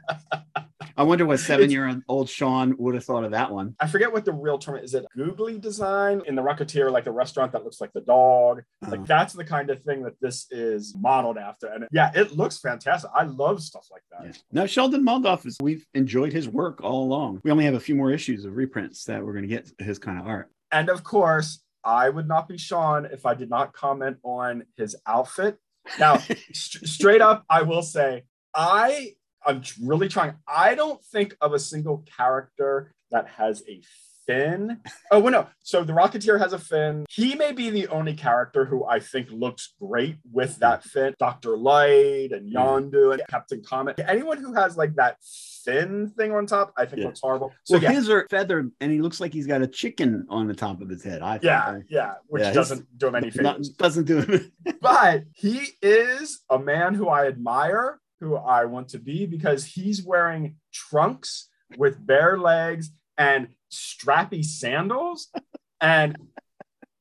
[0.96, 3.76] I wonder what seven year old Sean would have thought of that one.
[3.80, 4.94] I forget what the real term is.
[4.94, 8.62] Is it Googie design in the Rocketeer, like the restaurant that looks like the dog?
[8.88, 9.06] Like Oh.
[9.08, 11.68] that's the kind of thing that this is modeled after.
[11.68, 13.10] And yeah, it looks fantastic.
[13.16, 14.28] I love stuff like that.
[14.28, 14.42] Yeah.
[14.52, 17.42] No, Sheldon Moldoff is, we've enjoyed his work all along.
[17.44, 19.98] We only have a few more issues of reprints that we're going to get his
[19.98, 20.52] kind of art.
[20.72, 24.96] And of course, I would not be Sean if I did not comment on his
[25.06, 25.58] outfit.
[26.00, 26.18] Now,
[26.54, 28.24] st- straight up, I will say,
[28.56, 29.14] I
[29.46, 30.36] I'm really trying.
[30.48, 33.82] I don't think of a single character that has a
[34.26, 34.80] fin.
[35.12, 35.48] Oh, well, no.
[35.64, 37.06] So the Rocketeer has a fin.
[37.10, 40.90] He may be the only character who I think looks great with that mm.
[40.90, 41.16] fin.
[41.20, 41.58] Dr.
[41.58, 42.54] Light and mm.
[42.54, 44.00] Yondu and Captain Comet.
[44.08, 45.18] Anyone who has like that
[45.66, 47.08] fin thing on top, I think Yeah.
[47.08, 47.52] looks horrible.
[47.64, 50.48] So So yeah, his are feathered and he looks like he's got a chicken on
[50.48, 51.22] the top of his head.
[51.22, 51.44] I think.
[51.46, 53.70] yeah, yeah, which Yeah, doesn't do him any favors.
[53.70, 54.52] doesn't do him.
[54.82, 60.04] but he is a man who I admire, who I want to be because he's
[60.04, 65.28] wearing trunks with bare legs and strappy sandals.
[65.82, 66.18] And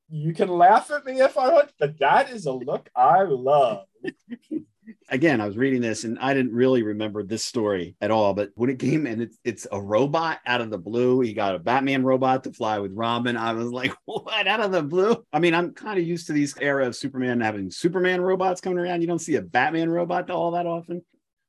[0.09, 3.87] you can laugh at me if I want, but that is a look I love.
[5.09, 8.35] Again, I was reading this and I didn't really remember this story at all.
[8.35, 11.55] But when it came and it's, it's a robot out of the blue, he got
[11.55, 13.37] a Batman robot to fly with Robin.
[13.37, 15.25] I was like, what out of the blue?
[15.33, 18.79] I mean, I'm kind of used to these era of Superman having Superman robots coming
[18.79, 19.03] around.
[19.03, 21.05] You don't see a Batman robot all that often.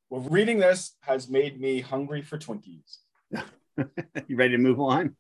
[0.10, 2.98] Well, reading this has made me hungry for Twinkies.
[4.28, 5.16] you ready to move on?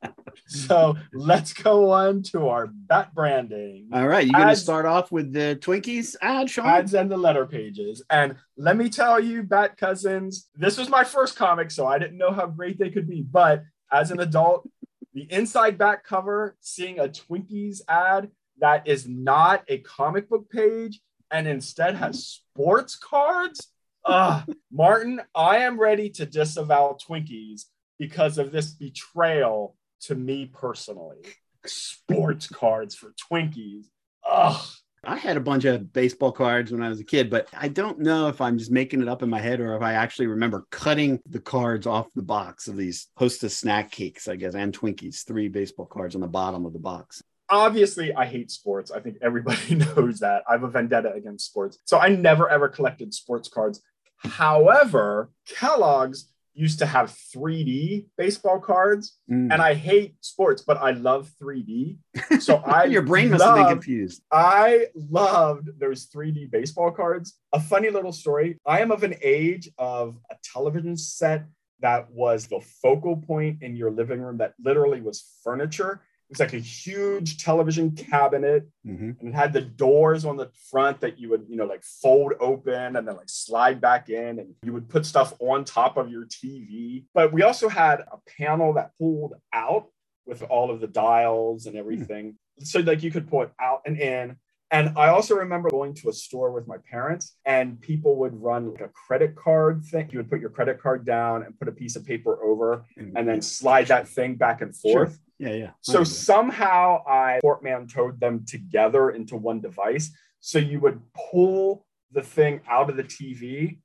[0.48, 3.90] So let's go on to our bat branding.
[3.94, 6.68] All right, you're going to start off with the Twinkies ad, Sean.
[6.68, 8.04] ads and the letter pages.
[8.10, 12.18] And let me tell you, Bat Cousins, this was my first comic, so I didn't
[12.18, 13.22] know how great they could be.
[13.22, 14.70] But as an adult,
[15.14, 21.02] the inside back cover, seeing a Twinkies ad that is not a comic book page
[21.32, 23.68] and instead has sports cards.
[24.06, 27.66] Ah, Martin, I am ready to disavow Twinkies
[28.00, 31.18] because of this betrayal to me personally.
[31.66, 33.86] Sports cards for Twinkies.
[34.30, 34.66] Ugh.
[35.06, 38.00] I had a bunch of baseball cards when I was a kid, but I don't
[38.00, 40.66] know if I'm just making it up in my head or if I actually remember
[40.70, 45.26] cutting the cards off the box of these Hostess snack cakes, I guess, and Twinkies,
[45.26, 47.22] three baseball cards on the bottom of the box.
[47.50, 48.92] Obviously, I hate sports.
[48.92, 50.44] I think everybody knows that.
[50.48, 51.80] I have a vendetta against sports.
[51.84, 53.82] So I never ever collected sports cards.
[54.18, 59.52] However, Kellogg's used to have 3D baseball cards, Mm.
[59.52, 61.98] and I hate sports, but I love 3D.
[62.40, 64.22] So I Your brain must have been confused.
[64.32, 67.40] I loved those 3D baseball cards.
[67.54, 68.60] A funny little story.
[68.66, 71.46] I am of an age of a television set
[71.80, 76.02] that was the focal point in your living room that literally was furniture.
[76.34, 79.20] It was like a huge television cabinet Mhm.
[79.20, 82.34] and it had the doors on the front that you would, you know, like fold
[82.40, 86.10] open and then like slide back in and you would put stuff on top of
[86.10, 87.06] your TV.
[87.14, 89.90] But we also had a panel that pulled out
[90.26, 92.36] with all of the dials and everything.
[92.62, 94.38] So like you could pull it out and in.
[94.72, 98.72] And I also remember going to a store with my parents and people would run
[98.72, 100.10] like a credit card thing.
[100.12, 103.28] You would put your credit card down and put a piece of paper over and
[103.28, 105.12] then slide that thing back and Sure.
[105.48, 105.72] Yeah, yeah.
[105.82, 106.04] So know.
[106.04, 110.12] somehow I portmanteaued them together into one device.
[110.40, 113.80] So you would pull the thing out of the TV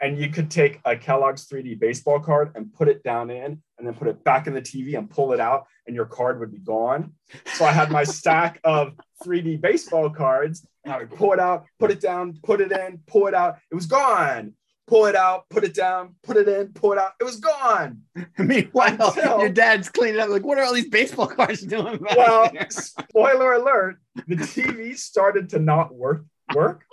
[0.00, 3.86] and you could take a Kellogg's 3D baseball card and put it down in and
[3.86, 6.52] then put it back in the TV and pull it out and your card would
[6.52, 7.12] be gone.
[7.54, 8.94] So I had my stack of
[9.24, 13.00] 3D baseball cards and I would pull it out, put it down, put it in,
[13.06, 13.58] pull it out.
[13.70, 14.54] It was gone.
[14.86, 17.12] Pull it out, put it down, put it in, pull it out.
[17.18, 18.02] It was gone.
[18.38, 20.28] Meanwhile, Until- your dad's cleaning up.
[20.28, 21.98] Like, what are all these baseball cards doing?
[22.16, 26.24] Well, spoiler alert, the TV started to not work
[26.54, 26.84] work.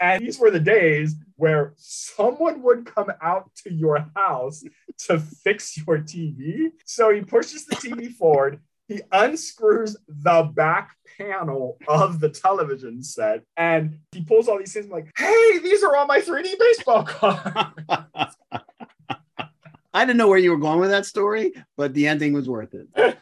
[0.00, 4.64] And these were the days where someone would come out to your house
[5.06, 6.70] to fix your TV.
[6.86, 8.60] So he pushes the TV forward,
[8.90, 14.86] he unscrews the back panel of the television set, and he pulls all these things
[14.86, 18.36] I'm like, hey, these are all my 3D baseball cards.
[19.94, 22.74] I didn't know where you were going with that story, but the ending was worth
[22.74, 22.88] it.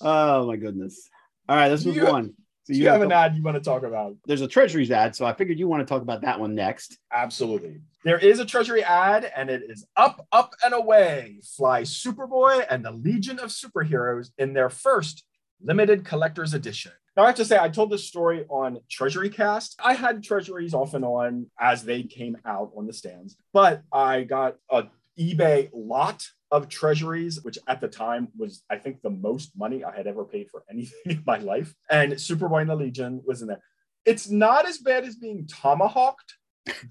[0.00, 1.08] oh my goodness!
[1.48, 2.34] All right, this was You- one.
[2.64, 4.16] So Do you have a an ad you want to talk about?
[4.26, 6.98] there's a treasuries ad, so I figured you want to talk about that one next.
[7.12, 7.80] Absolutely.
[8.02, 11.40] There is a treasury ad, and it is up, up, and away.
[11.56, 15.24] Fly Superboy and the Legion of Superheroes in their first
[15.62, 16.92] limited collector's edition.
[17.14, 19.78] Now, I have to say, I told this story on Treasury Cast.
[19.84, 24.22] I had treasuries off and on as they came out on the stands, but I
[24.22, 24.84] got a
[25.18, 29.94] eBay lot of treasuries, which at the time was, I think, the most money I
[29.94, 31.74] had ever paid for anything in my life.
[31.90, 33.62] And Superboy and the Legion was in there.
[34.06, 36.34] It's not as bad as being tomahawked,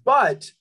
[0.05, 0.51] but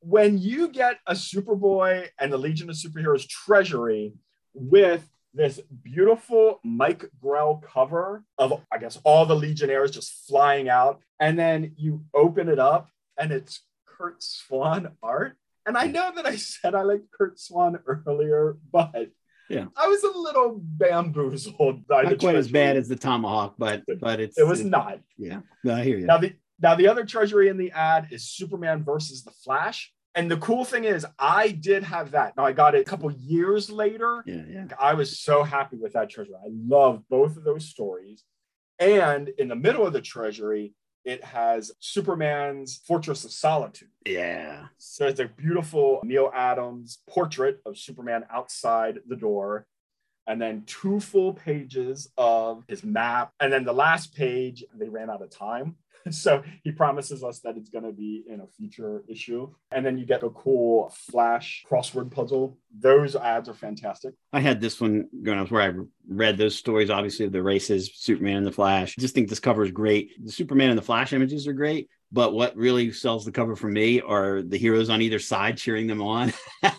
[0.00, 4.14] when you get a Superboy and the Legion of Superheroes treasury
[4.54, 11.00] with this beautiful Mike Grell cover of, I guess, all the Legionnaires just flying out,
[11.20, 15.36] and then you open it up and it's Curt Swan art.
[15.66, 19.10] And I know that I said I liked Curt Swan earlier, but
[19.48, 19.66] Yeah.
[19.76, 24.38] I was a little bamboozled Not quite as bad as the tomahawk, but but it's
[24.38, 25.00] it was not.
[25.18, 26.06] Yeah, no, I hear you.
[26.06, 29.92] Now the now the other treasury in the ad is Superman versus the Flash.
[30.14, 32.36] And the cool thing is, I did have that.
[32.36, 34.24] Now I got it a couple years later.
[34.26, 34.64] Yeah, yeah.
[34.78, 36.34] I was so happy with that treasury.
[36.34, 38.24] I love both of those stories.
[38.80, 43.88] And in the middle of the treasury, it has Superman's Fortress of Solitude.
[44.04, 44.66] Yeah.
[44.78, 49.66] So it's a beautiful Neal Adams portrait of Superman outside the door.
[50.26, 53.32] And then two full pages of his map.
[53.40, 55.76] And then the last page, they ran out of time.
[56.10, 59.50] So he promises us that it's going to be in a future issue.
[59.70, 62.58] And then you get a cool flash crossword puzzle.
[62.78, 64.14] Those ads are fantastic.
[64.32, 65.74] I had this one going up where I
[66.08, 68.94] read those stories, obviously, of the races, Superman and the Flash.
[68.98, 70.24] I just think this cover is great.
[70.24, 71.88] The Superman and the Flash images are great.
[72.12, 75.86] But what really sells the cover for me are the heroes on either side cheering
[75.86, 76.32] them on.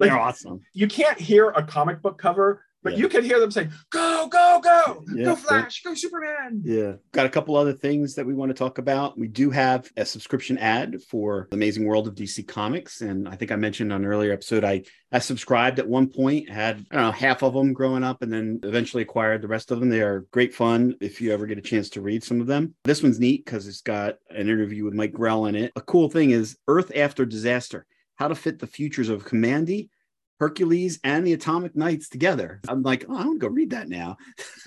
[0.00, 0.60] They're awesome.
[0.72, 2.98] You can't hear a comic book cover, but Yeah.
[3.00, 6.62] you can hear them saying, go, go, go, Yeah, go, Flash, go, Superman.
[6.64, 6.92] Yeah.
[7.12, 9.18] Got a couple other things that we want to talk about.
[9.18, 13.00] We do have a subscription ad for the Amazing World of DC Comics.
[13.00, 16.50] And I think I mentioned on an earlier episode, I, I subscribed at one point,
[16.50, 19.70] had, I don't know, half of them growing up, and then eventually acquired the rest
[19.70, 19.88] of them.
[19.88, 22.74] They are great fun if you ever get a chance to read some of them.
[22.84, 25.72] This one's neat because it's got an interview with Mike Grell in it.
[25.76, 29.88] A cool thing is Earth After Disaster How to Fit the Futures of Kamandi.
[30.38, 32.60] Hercules and the Atomic Knights together.
[32.68, 34.16] I'm like, oh, I want to go read that now.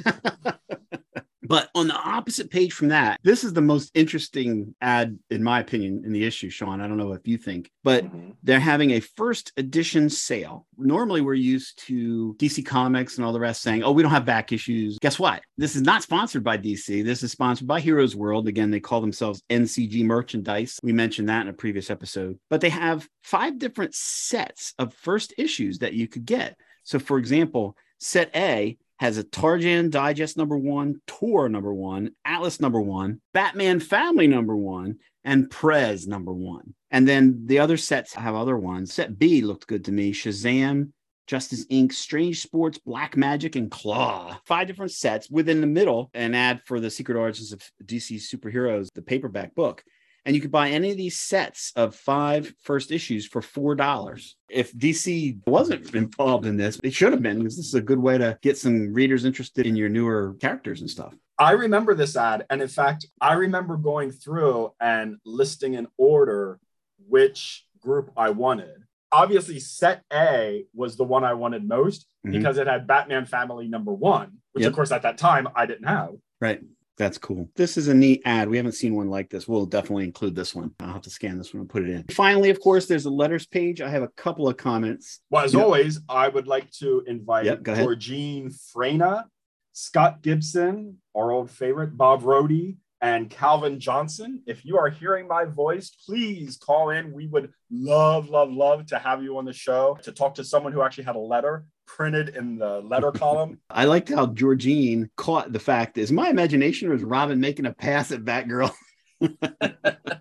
[1.51, 5.59] But on the opposite page from that, this is the most interesting ad, in my
[5.59, 6.79] opinion, in the issue, Sean.
[6.79, 8.35] I don't know if you think, but Mhm.
[8.41, 10.65] they're having a first edition sale.
[10.77, 14.25] Normally, we're used to DC Comics and all the rest saying, oh, we don't have
[14.25, 14.97] back issues.
[14.99, 15.41] Guess what?
[15.57, 17.01] This is not sponsored by DC.
[17.03, 18.47] This is sponsored by Heroes World.
[18.47, 20.79] Again, they call themselves NCG Merchandise.
[20.81, 22.39] We mentioned that in a previous episode.
[22.49, 26.55] But they have five different sets of first issues that you could get.
[26.83, 32.59] So, for example, set A has a Tarzan Digest number one, Tor number one, Atlas
[32.59, 36.75] number one, Batman Family number one, and Prez number one.
[36.91, 38.93] And then the other sets have other ones.
[38.93, 40.91] Set B looked good to me Shazam,
[41.25, 44.37] Justice Inc., Strange Sports, Black Magic, and Claw.
[44.45, 48.89] Five different sets within the middle, an ad for the Secret Origins of DC Superheroes,
[48.93, 49.83] the paperback book.
[50.25, 54.35] And you could buy any of these sets of five first issues for $4.
[54.49, 57.97] If DC wasn't involved in this, it should have been because this is a good
[57.99, 61.15] way to get some readers interested in your newer characters and stuff.
[61.39, 62.45] I remember this ad.
[62.51, 66.59] And in fact, I remember going through and listing in order
[67.07, 68.75] which group I wanted.
[69.11, 72.31] Obviously, set A was the one I wanted most Mhm.
[72.33, 74.69] because it had Batman Family number one, which Yep.
[74.69, 76.11] of course at that time I didn't have.
[76.39, 76.61] Right.
[76.97, 77.49] That's cool.
[77.55, 78.49] This is a neat ad.
[78.49, 79.47] We haven't seen one like this.
[79.47, 80.73] We'll definitely include this one.
[80.81, 82.03] I'll have to scan this one and put it in.
[82.11, 83.81] Finally, of course, there's a letters page.
[83.81, 85.21] I have a couple of comments.
[85.29, 85.63] Well, as Yep.
[85.63, 87.63] always, I would like to invite Yep.
[87.63, 89.25] Georgine Freyna,
[89.73, 94.43] Scott Gibson, our old favorite, Bob Rodi, and Calvin Johnson.
[94.45, 97.11] If you are hearing my voice, please call in.
[97.11, 100.71] We would love, love, love to have you on the show to talk to someone
[100.71, 103.59] who actually had a letter printed in the letter column.
[103.69, 107.73] I liked how Georgine caught the fact is my imagination or is Robin making a
[107.73, 108.71] pass at Batgirl?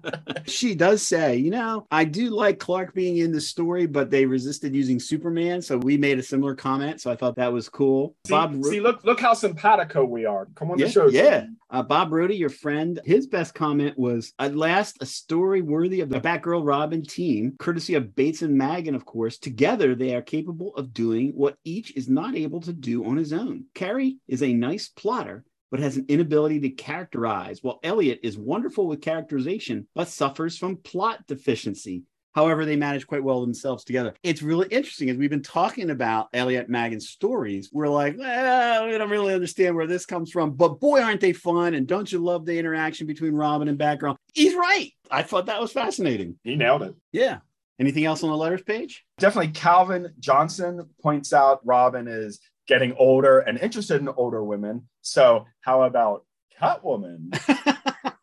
[0.51, 4.27] she does say, you know, I do like Clark being in the story, but they
[4.27, 5.63] resisted using Superman.
[5.63, 7.01] So we made a similar comment.
[7.01, 8.15] So I thought that was cool.
[8.27, 10.47] See, Bob, see, look, look how simpatico we are.
[10.55, 11.09] Come on yeah, the show.
[11.09, 11.47] yeah.
[11.71, 16.09] Uh, Bob Rodi, your friend, his best comment was at last a story worthy of
[16.09, 19.39] the Batgirl Robin team, courtesy of Bates and Maggin, of course.
[19.39, 23.33] Together, they are capable of doing what each is not able to do on his
[23.33, 23.67] own.
[23.75, 28.87] Cary is a nice plotter, but has an inability to characterize, while Elliot is wonderful
[28.87, 32.03] with characterization, but suffers from plot deficiency.
[32.33, 34.15] However, they manage quite well themselves together.
[34.23, 37.71] It's really interesting as we've been talking about Elliot Maggin's stories.
[37.73, 41.33] We're like, well, we don't really understand where this comes from, but boy, aren't they
[41.33, 41.75] fun?
[41.75, 44.17] And don't you love the interaction between Robin and Batgirl?
[44.33, 44.93] He's right.
[45.11, 46.37] I thought that was fascinating.
[46.45, 46.95] He nailed it.
[47.11, 47.39] Yeah.
[47.81, 49.05] Anything else on the letters page?
[49.19, 52.39] definitely Calvin Johnson points out Robin is
[52.71, 54.89] getting older and interested in older women.
[55.03, 56.25] So how about
[56.59, 57.37] Catwoman?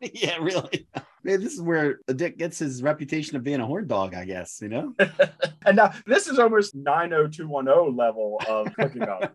[0.00, 0.88] yeah, really.
[1.22, 4.24] Man, this is where a Dick gets his reputation of being a horn dog, I
[4.24, 4.94] guess, you know?
[5.66, 9.34] and now this is almost 90210 level of cooking up.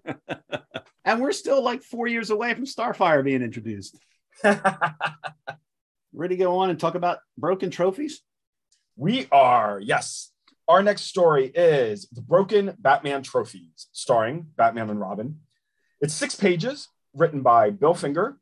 [1.05, 3.95] and we're still like four years away from Starfire being introduced.
[4.43, 8.23] Ready to go on and talk about broken trophies?
[8.95, 10.31] we are, yes.
[10.69, 15.41] Our next story is The Broken Batman Trophies, starring Batman and Robin.
[15.99, 18.37] It's six pages, written by Bill Finger,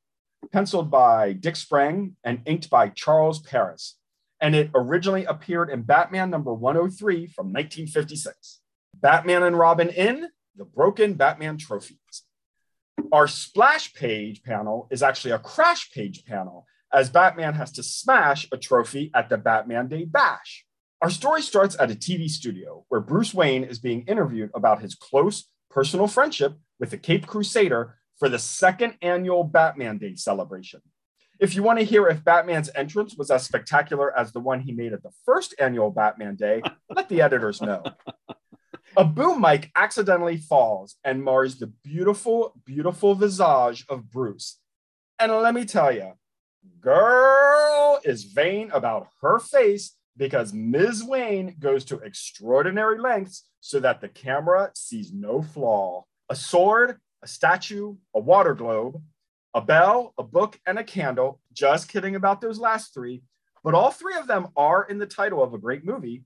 [0.51, 3.97] penciled by Dick Sprang, and inked by Charles Paris.
[4.39, 8.59] And it originally appeared in Batman number 103 from 1956.
[9.01, 11.97] Batman and Robin in The Broken Batman Trophies.
[13.11, 18.47] Our splash page panel is actually a crash page panel, as Batman has to smash
[18.51, 20.67] a trophy at the Batman Day Bash.
[21.01, 24.93] Our story starts at a TV studio where Bruce Wayne is being interviewed about his
[24.93, 30.79] close personal friendship with the Cape Crusader for the second annual Batman Day celebration.
[31.39, 34.73] If you want to hear if Batman's entrance was as spectacular as the one he
[34.73, 37.81] made at the first annual Batman Day, let the editors know.
[38.95, 44.59] A boom mic accidentally falls and mars the beautiful, beautiful visage of Bruce.
[45.17, 46.11] And let me tell you,
[46.79, 51.03] girl is vain about her face because Ms.
[51.03, 56.05] Wayne goes to extraordinary lengths so that the camera sees no flaw.
[56.29, 59.01] A sword, a statue, a water globe,
[59.55, 61.39] a bell, a book, and a candle.
[61.53, 63.23] Just kidding about those last three,
[63.63, 66.23] but all three of them are in the title of a great movie.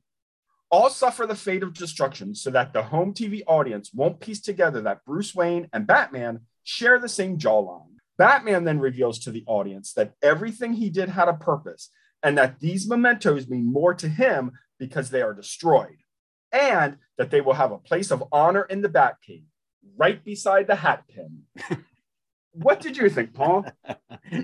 [0.70, 4.82] All suffer the fate of destruction so that the home TV audience won't piece together
[4.82, 7.96] that Bruce Wayne and Batman share the same jawline.
[8.18, 11.92] Batman then reveals to the audience that everything he did had a purpose
[12.26, 15.98] and that these mementos mean more to him because they are destroyed,
[16.52, 19.46] and that they will have a place of honor in the Batcave,
[19.96, 21.44] right beside the hat pin.
[22.52, 23.64] what did you think, Paul?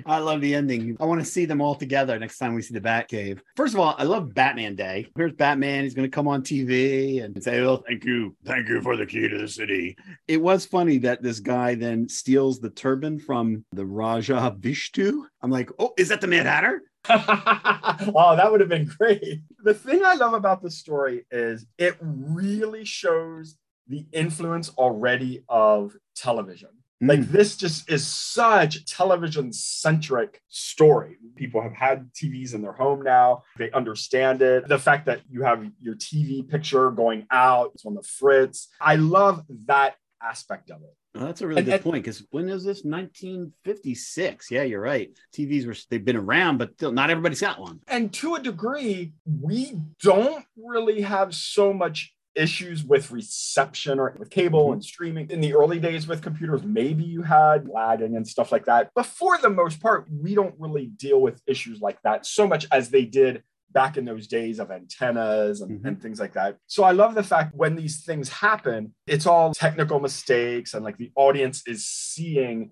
[0.06, 0.96] I love the ending.
[1.00, 3.40] I want to see them all together next time we see the Batcave.
[3.56, 5.08] First of all, I love Batman Day.
[5.18, 5.84] Here's Batman.
[5.84, 9.08] He's going to come on TV and say, "Oh, thank you, thank you for the
[9.08, 13.66] key to the city." It was funny that this guy then steals the turban from
[13.72, 15.26] the Raja Vishnu.
[15.42, 19.42] I'm like, "Oh, is that the Mad Hatter?" oh, that would have been great.
[19.64, 23.56] The thing I love about the story is it really shows
[23.88, 26.70] the influence already of television.
[27.04, 27.32] Like Mm.
[27.32, 31.18] this just is such television centric story.
[31.36, 33.42] People have had TVs in their home now.
[33.58, 34.68] They understand it.
[34.68, 38.68] The fact that you have your TV picture going out, it's on the fritz.
[38.80, 40.96] I love that aspect of it.
[41.14, 42.84] Oh, that's a really And- good and- point because when is this?
[42.86, 44.50] 1956.
[44.52, 45.12] Yeah, you're right.
[45.34, 47.80] TVs were they've been around, but still not everybody's got one.
[47.88, 54.30] And to a degree, we don't really have so much issues with reception or with
[54.30, 54.74] cable Mhm.
[54.74, 55.30] and streaming.
[55.30, 58.90] In the early days with computers, maybe you had lagging and stuff like that.
[58.96, 62.66] But for the most part, we don't really deal with issues like that so much
[62.72, 63.44] as they did
[63.74, 65.88] back in those days of antennas and, Mhm.
[65.88, 66.58] and things like that.
[66.68, 70.98] So I love the fact when these things happen, it's all technical mistakes and like
[70.98, 72.72] the audience is seeing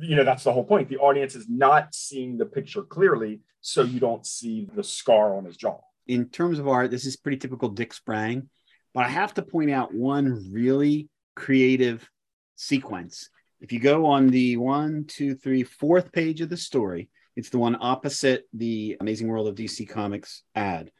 [0.00, 3.82] you know that's the whole point the audience is not seeing the picture clearly so
[3.82, 7.36] you don't see the scar on his jaw in terms of art, this is pretty
[7.36, 8.48] typical Dick Sprang,
[8.94, 12.08] but I have to point out one really creative
[12.56, 13.28] sequence.
[13.60, 17.58] If you go on the one, two, three, fourth page of the story, it's the
[17.58, 20.90] one opposite the Amazing World of DC Comics ad.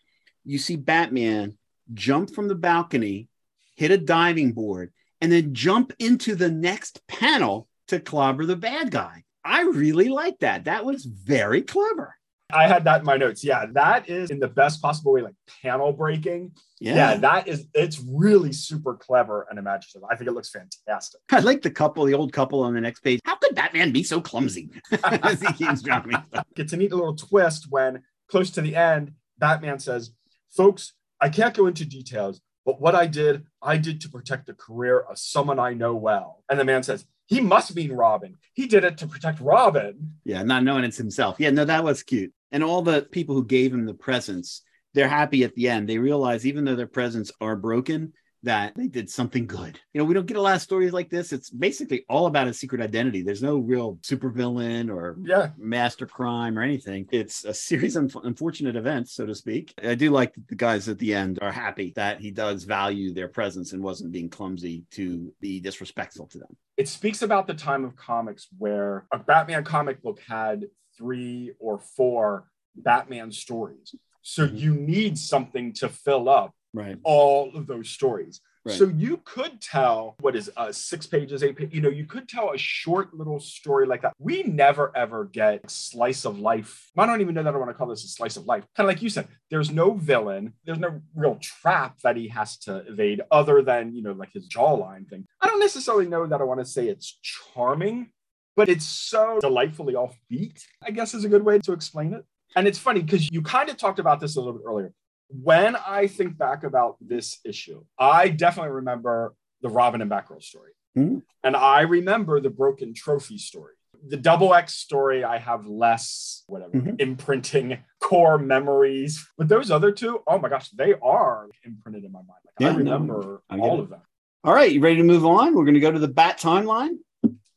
[0.44, 1.56] You see Batman
[1.92, 3.28] jump from the balcony,
[3.76, 8.90] hit a diving board, and then jump into the next panel to clobber the bad
[8.90, 9.24] guy.
[9.44, 10.64] I really like that.
[10.64, 12.16] That was very clever.
[12.52, 15.34] I had that in my notes yeah that is in the best possible way like
[15.62, 16.50] panel breaking
[16.80, 17.16] yeah, Yeah.
[17.18, 21.62] that is it's really super clever and imaginative i think it looks fantastic I like
[21.62, 23.20] the couple, the old couple on the next page.
[23.24, 24.68] How could Batman be so clumsy?
[25.04, 26.46] As he keeps dropping stuff.
[26.56, 30.10] it's a neat little twist when close to the end batman says
[30.50, 34.54] folks i can't go into details but what i did i did to protect the
[34.54, 38.66] career of someone i know well and the man says he must mean robin he
[38.66, 41.36] did it to protect robin Yeah, not knowing it's himself.
[41.38, 42.32] Yeah, no, that was cute.
[42.50, 44.62] And all the people who gave him the presents,
[44.94, 45.88] they're happy at the end.
[45.88, 48.12] They realize even though their presents are broken,
[48.44, 49.78] that they did something good.
[49.92, 51.32] You know, we don't get a lot of stories like this.
[51.32, 53.22] It's basically all about a secret identity.
[53.22, 57.06] There's no real supervillain or yeah master crime or anything.
[57.12, 59.72] It's a series of unfortunate events, so to speak.
[59.82, 63.14] I do like that the guys at the end are happy that he does value
[63.14, 66.56] their presence and wasn't being clumsy to be disrespectful to them.
[66.82, 70.66] It speaks about the time of comics where a Batman comic book had
[70.98, 73.94] three or four Batman stories.
[74.22, 74.58] So Mhm.
[74.58, 76.98] you need something to fill up Right.
[77.04, 78.40] all of those stories.
[78.64, 78.76] Right.
[78.76, 82.28] So you could tell what is uh, six pages, eight pages, you know, you could
[82.28, 84.12] tell a short little story like that.
[84.20, 86.90] We never ever get slice of life.
[86.96, 88.64] I don't even know that I want to call this a slice of life.
[88.76, 92.56] Kind of like you said, there's no villain, there's no real trap that he has
[92.58, 95.26] to evade other than, you know, like his jawline thing.
[95.40, 98.10] I don't necessarily know that I want to say it's charming,
[98.54, 102.24] but it's so delightfully offbeat, I guess is a good way to explain it.
[102.54, 104.92] And it's funny because you kind of talked about this a little bit earlier
[105.40, 110.72] when I think back about this issue, I definitely remember the Robin and Batgirl story.
[110.94, 111.18] Hmm.
[111.42, 113.74] And I remember the broken trophy story.
[114.08, 117.00] The double X story, I have less, whatever, Mhm.
[117.00, 119.26] imprinting core memories.
[119.38, 122.40] But those other two, oh my gosh, they are imprinted in my mind.
[122.44, 123.82] Like, Yeah, I no, remember I all it.
[123.84, 124.00] of them.
[124.44, 125.54] All right, you ready to move on?
[125.54, 126.96] We're going to go to the Bat timeline.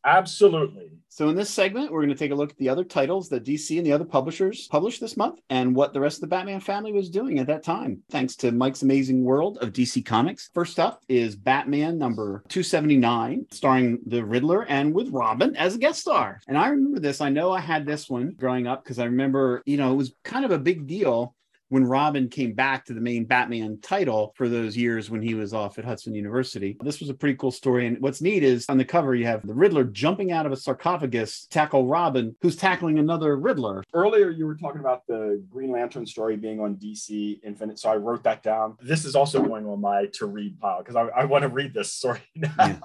[0.05, 0.91] Absolutely.
[1.15, 3.45] So, in this segment, we're going to take a look at the other titles that
[3.45, 6.59] DC and the other publishers published this month and what the rest of the Batman
[6.59, 8.01] family was doing at that time.
[8.09, 10.49] Thanks to Mike's Amazing World of DC Comics.
[10.53, 16.01] First up is Batman number 279, starring the Riddler and with Robin as a guest
[16.01, 16.41] star.
[16.49, 17.21] And I remember this.
[17.21, 20.13] I know I had this one growing up because I remember, you know, it was
[20.25, 21.33] kind of a big deal
[21.69, 25.53] when Robin came back to the main Batman title for those years when he was
[25.53, 26.77] off at Hudson University.
[26.83, 27.87] This was a pretty cool story.
[27.87, 30.57] And what's neat is on the cover, you have the Riddler jumping out of a
[30.57, 33.83] sarcophagus, to tackle Robin, who's tackling another Riddler.
[33.93, 37.79] Earlier, you were talking about the Green Lantern story being on DC Infinite.
[37.79, 38.77] So I wrote that down.
[38.81, 41.73] This is also going on my to read pile because I, I want to read
[41.73, 42.53] this story now.
[42.59, 42.79] Yeah.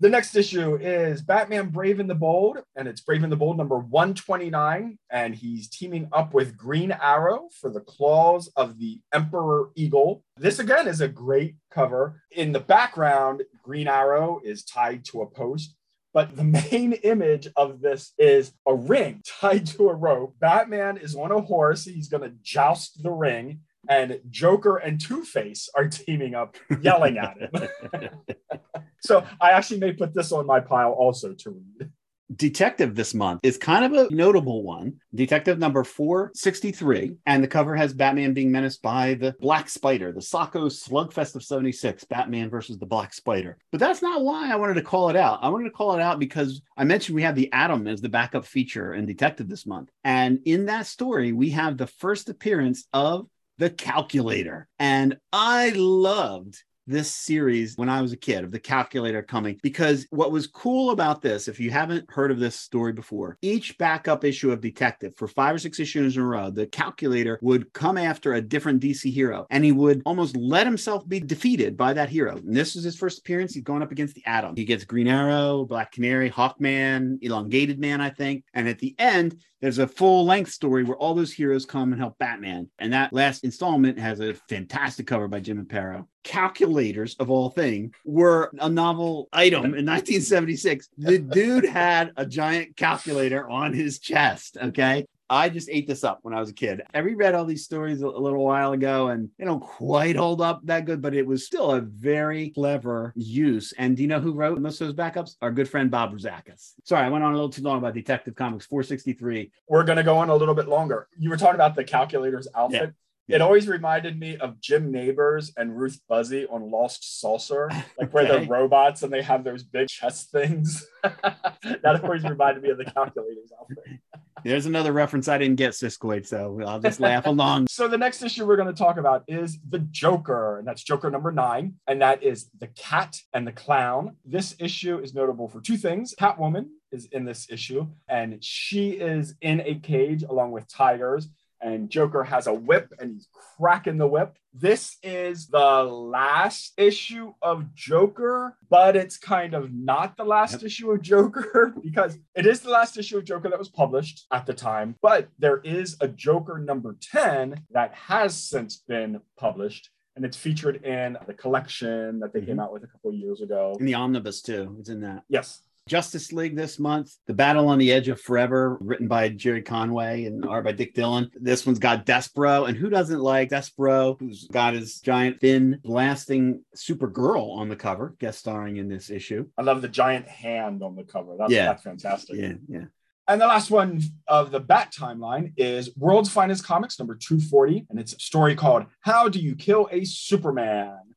[0.00, 3.56] The next issue is Batman Brave and the Bold, and it's Brave and the Bold
[3.56, 4.98] number 129.
[5.10, 10.24] And he's teaming up with Green Arrow for the claws of the Emperor Eagle.
[10.36, 12.20] This again is a great cover.
[12.32, 15.76] In the background, Green Arrow is tied to a post.
[16.12, 20.34] But the main image of this is a ring tied to a rope.
[20.40, 21.84] Batman is on a horse.
[21.84, 23.60] He's going to joust the ring.
[23.88, 28.10] And Joker and Two Face are teaming up, yelling at him.
[29.00, 31.90] so I actually may put this on my pile also to read.
[32.34, 34.94] Detective this month is kind of a notable one.
[35.14, 37.16] Detective number 463.
[37.26, 41.44] And the cover has Batman being menaced by the Black Spider, the Sacco Slugfest of
[41.44, 43.58] 76, Batman versus the Black Spider.
[43.70, 45.40] But that's not why I wanted to call it out.
[45.42, 48.08] I wanted to call it out because I mentioned we have the Atom as the
[48.08, 49.90] backup feature in Detective this month.
[50.02, 53.28] And in that story, we have the first appearance of
[53.58, 54.68] the calculator.
[54.78, 60.06] And I loved this series when I was a kid of the calculator coming because
[60.10, 64.24] what was cool about this, if you haven't heard of this story before, each backup
[64.24, 67.96] issue of Detective for five or six issues in a row, the calculator would come
[67.96, 72.08] after a different DC hero and he would almost let himself be defeated by that
[72.08, 72.36] hero.
[72.36, 73.54] And this is his first appearance.
[73.54, 74.56] He's going up against the Atom.
[74.56, 78.44] He gets Green Arrow, Black Canary, Hawkman, Elongated Man, I think.
[78.54, 82.00] And at the end, there's a full length story where all those heroes come and
[82.00, 82.68] help Batman.
[82.78, 86.06] And that last installment has a fantastic cover by Jim Aparo.
[86.24, 90.88] Calculators, of all things, were a novel item in 1976.
[90.98, 94.56] The dude had a giant calculator on his chest.
[94.60, 95.06] Okay.
[95.30, 96.82] I just ate this up when I was a kid.
[96.92, 100.60] I reread all these stories a, little while ago and they don't quite hold up
[100.64, 103.72] that good, but it was still a very clever use.
[103.78, 105.36] And do you know who wrote most of those backups?
[105.40, 106.74] Our good friend Bob Rozakis.
[106.84, 109.50] Sorry, I went on a little too long about Detective Comics 463.
[109.68, 111.08] We're going to go on a little bit longer.
[111.18, 112.80] You were talking about the calculator's outfit.
[112.82, 112.90] Yeah.
[113.26, 118.24] It always reminded me of Jim Nabors and Ruth Buzzi on Lost Saucer, like where
[118.24, 118.38] okay.
[118.38, 120.86] they're robots and they have those big chest things.
[121.02, 124.00] that always reminded me of the calculator's outfit.
[124.44, 127.66] There's another reference I didn't get, Siskoid, so I'll just laugh along.
[127.74, 131.10] So the next issue we're going to talk about is the Joker, and that's Joker
[131.10, 134.16] number nine, and that is the Cat and the Clown.
[134.24, 136.14] This issue is notable for two things.
[136.14, 141.28] Catwoman is in this issue, and she is in a cage along with tigers
[141.64, 143.26] and Joker has a whip and he's
[143.58, 144.36] cracking the whip.
[144.52, 150.64] This is the last issue of Joker, but it's kind of not the last yep.
[150.64, 154.44] issue of Joker because it is the last issue of Joker that was published at
[154.44, 154.94] the time.
[155.00, 160.84] But there is a Joker number 10 that has since been published and it's featured
[160.84, 162.50] in the collection that they mm-hmm.
[162.50, 163.76] came out with a couple years ago.
[163.80, 165.24] In the omnibus too, it's in that.
[165.28, 165.60] Yes.
[165.86, 170.24] Justice League this month, The Battle on the Edge of Forever, written by Gerry Conway
[170.24, 171.30] and art by Dick Dillin.
[171.34, 176.62] This one's got Despero, and who doesn't like Despero, who's got his giant fin blasting
[176.74, 179.46] Supergirl on the cover, guest starring in this issue.
[179.58, 181.36] I love the giant hand on the cover.
[181.38, 181.66] That's, yeah.
[181.66, 182.36] that's fantastic.
[182.36, 182.84] Yeah, yeah.
[183.28, 187.98] And the last one of the Bat timeline is World's Finest Comics number 240, and
[187.98, 191.13] it's a story called How Do You Kill a Superman?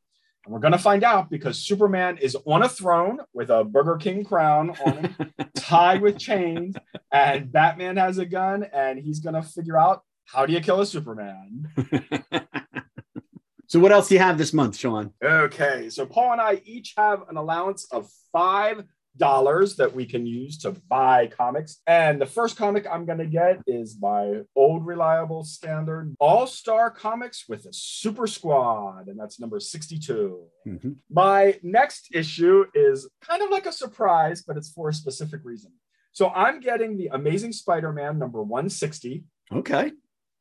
[0.47, 3.97] And we're going to find out because Superman is on a throne with a Burger
[3.97, 6.73] King crown on him, tied with chains,
[7.11, 10.79] and Batman has a gun, and he's going to figure out how do you kill
[10.79, 11.67] a Superman.
[13.67, 15.11] so, what else do you have this month, Sean?
[15.21, 18.85] Okay, so Paul and I each have an allowance of five
[19.17, 21.81] dollars that we can use to buy comics.
[21.87, 26.91] And the first comic I'm going to get is my old reliable standard All Star
[26.91, 30.43] Comics with a Super Squad, and that's number 62.
[30.67, 30.91] Mm-hmm.
[31.09, 35.71] My next issue is kind of like a surprise, but it's for a specific reason.
[36.11, 39.23] So I'm getting the Amazing Spider Man number 160.
[39.51, 39.91] Okay.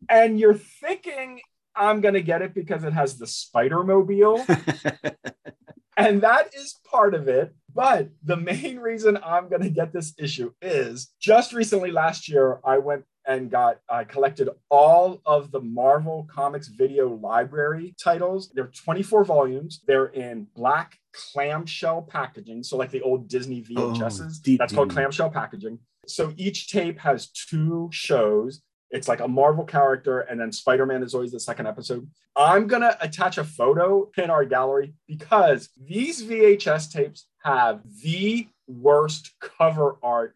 [0.08, 1.40] And you're thinking
[1.74, 4.44] I'm going to get it because it has the Spider Mobile.
[5.96, 7.54] and that is part of it.
[7.76, 12.58] But the main reason I'm going to get this issue is just recently last year,
[12.64, 18.50] I went and got, I collected all of the Marvel Comics video library titles.
[18.54, 19.82] They're 24 volumes.
[19.86, 22.62] They're in black clamshell packaging.
[22.62, 25.78] So, like the old Disney VHSs, oh, that's called clamshell packaging.
[26.06, 31.02] So, each tape has two shows it's like a Marvel character, and then Spider Man
[31.02, 32.08] is always the second episode.
[32.36, 39.32] I'm gonna attach a photo in our gallery because these VHS tapes have the worst
[39.40, 40.34] cover art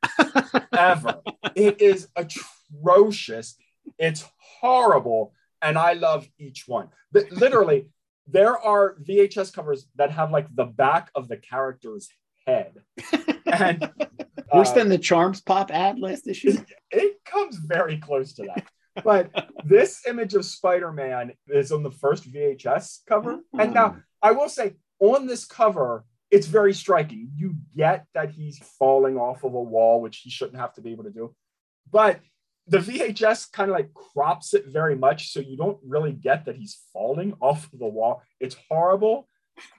[0.77, 1.21] ever.
[1.57, 3.57] It is atrocious.
[3.99, 4.25] It's
[4.61, 6.89] horrible, and I love each one.
[7.11, 7.89] But literally,
[8.29, 12.09] there are VHS covers that have like the back of the character's
[12.47, 12.75] head,
[13.47, 13.91] and
[14.55, 16.57] Worse uh, than the Charms Pop ad last issue?
[16.91, 18.67] It comes very close to that.
[19.05, 19.31] but
[19.65, 23.41] this image of Spider Man is on the first VHS cover.
[23.59, 27.31] And now I will say, on this cover, it's very striking.
[27.35, 30.93] You get that he's falling off of a wall, which he shouldn't have to be
[30.93, 31.35] able to do.
[31.91, 32.20] But
[32.66, 35.33] the VHS kind of like crops it very much.
[35.33, 38.22] So you don't really get that he's falling off of the wall.
[38.39, 39.28] It's horrible.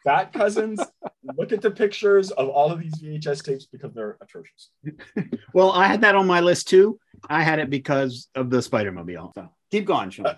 [0.06, 0.80] Bat Cousins,
[1.38, 4.70] look at the pictures of all of these VHS tapes because they're atrocious.
[5.54, 7.00] well, I had that on my list too.
[7.30, 9.32] I had it because of the Spider Mobile.
[9.36, 10.28] So keep going, Sean.
[10.28, 10.36] Uh,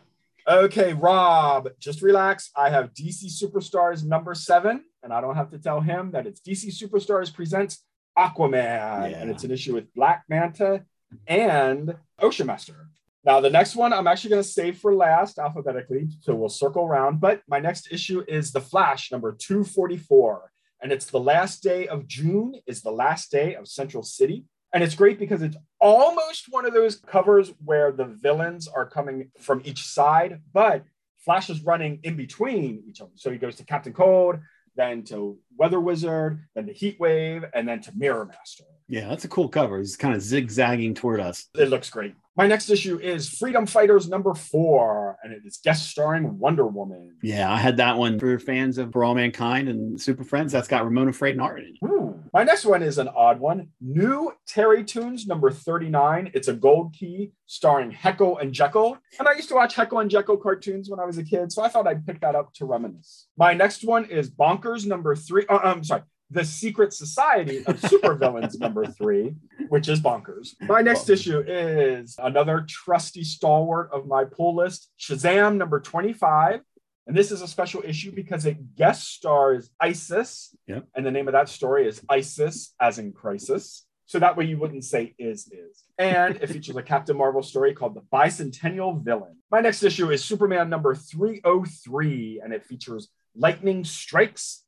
[0.48, 2.52] okay, Rob, just relax.
[2.56, 6.42] I have DC Superstars number seven, and I don't have to tell him that it's
[6.42, 7.84] DC Superstars presents
[8.18, 9.22] Aquaman, Yeah.
[9.22, 10.84] and it's an issue with Black Manta
[11.28, 12.88] and Ocean Master.
[13.26, 16.84] Now, the next one I'm actually going to save for last alphabetically, so we'll circle
[16.86, 17.22] around.
[17.22, 20.52] But my next issue is The Flash, number 244.
[20.82, 24.44] And it's the last day of June, is the last day of Central City.
[24.74, 29.30] And it's great because it's almost one of those covers where the villains are coming
[29.40, 30.84] from each side, but
[31.20, 33.12] Flash is running in between each other.
[33.16, 34.40] So he goes to Captain Cold,
[34.76, 38.64] then to Weather Wizard, then the Heat Wave, and then to Mirror Master.
[38.88, 39.80] Yeah, that's a cool cover.
[39.80, 41.48] He's kind of zigzagging toward us.
[41.56, 42.16] It looks great.
[42.36, 47.16] My next issue is Freedom Fighters number four, and it is guest starring Wonder Woman.
[47.22, 50.52] Yeah, I had that one for fans of For All Mankind and Super Friends.
[50.52, 51.86] That's got Ramona Fradon art in it.
[51.86, 52.20] Ooh.
[52.34, 53.68] My next one is an odd one.
[53.80, 56.32] New Terrytoons number 39.
[56.34, 58.98] It's a gold key starring Heckle and Jekyll.
[59.20, 61.62] And I used to watch Heckle and Jekyll cartoons when I was a kid, so
[61.62, 63.28] I thought I'd pick that up to reminisce.
[63.38, 65.43] My next one is Bonkers number three.
[65.50, 66.04] Uh, I'm sorry.
[66.30, 69.36] The Secret Society of Supervillains number three,
[69.70, 70.56] which is bonkers.
[70.62, 76.62] My next issue is another trusty stalwart of my pull list, Shazam number 25.
[77.06, 80.56] And this is a special issue because it guest stars Isis.
[80.68, 80.88] Yep.
[80.96, 83.86] And the name of that story is Isis, as in crisis.
[84.06, 85.84] So that way you wouldn't say is is.
[85.98, 89.38] And it features a Captain Marvel story called The Bicentennial Villain.
[89.52, 94.63] My next issue is Superman number 303, and it features lightning strikes,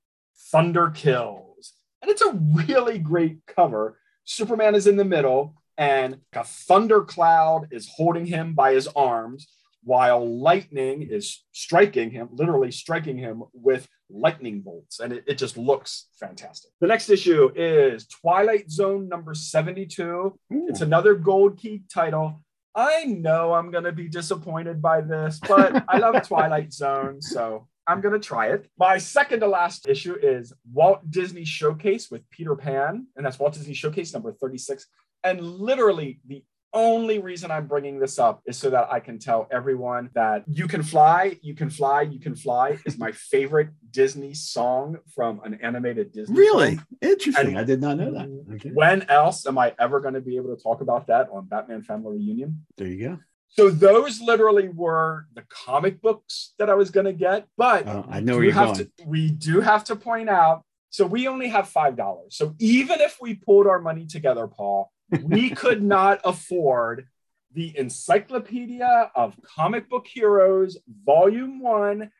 [0.56, 1.74] thunder kills.
[2.02, 4.00] And it's a really great cover.
[4.24, 9.48] Superman is in the middle, and a thunder cloud is holding him by his arms
[9.84, 15.02] while lightning is striking him, literally striking him with lightning bolts.
[15.02, 16.72] And it, it just looks fantastic.
[16.80, 20.40] The next issue is Twilight Zone number 72.
[20.70, 22.42] It's another gold key title.
[22.74, 27.22] I know I'm going to be disappointed by this, but I love Twilight Zone.
[27.22, 28.70] So I'm going to try it.
[28.80, 33.08] My second to last issue is Walt Disney Showcase with Peter Pan.
[33.16, 34.88] And that's Walt Disney Showcase number 36.
[35.24, 39.48] And literally, the only reason I'm bringing this up is so that I can tell
[39.52, 44.34] everyone that You Can Fly, You Can Fly, You Can Fly is my favorite Disney
[44.34, 46.36] song from an animated Disney.
[46.38, 46.88] Really film.
[47.02, 47.48] interesting.
[47.50, 48.56] And- I did not know that.
[48.56, 51.46] Okay, When else am I ever going to be able to talk about that on
[51.48, 52.66] Batman Family Reunion?
[52.78, 53.20] there you go.
[53.50, 58.06] So those literally were the comic books that I was going to get, but Oh,
[58.10, 58.92] I know where we you're have going.
[58.98, 63.02] to we do have to point out so we only have five dollars so even
[63.02, 64.92] if we pulled our money together paul
[65.24, 67.06] we could not afford
[67.54, 72.12] the encyclopedia of comic book heroes volume one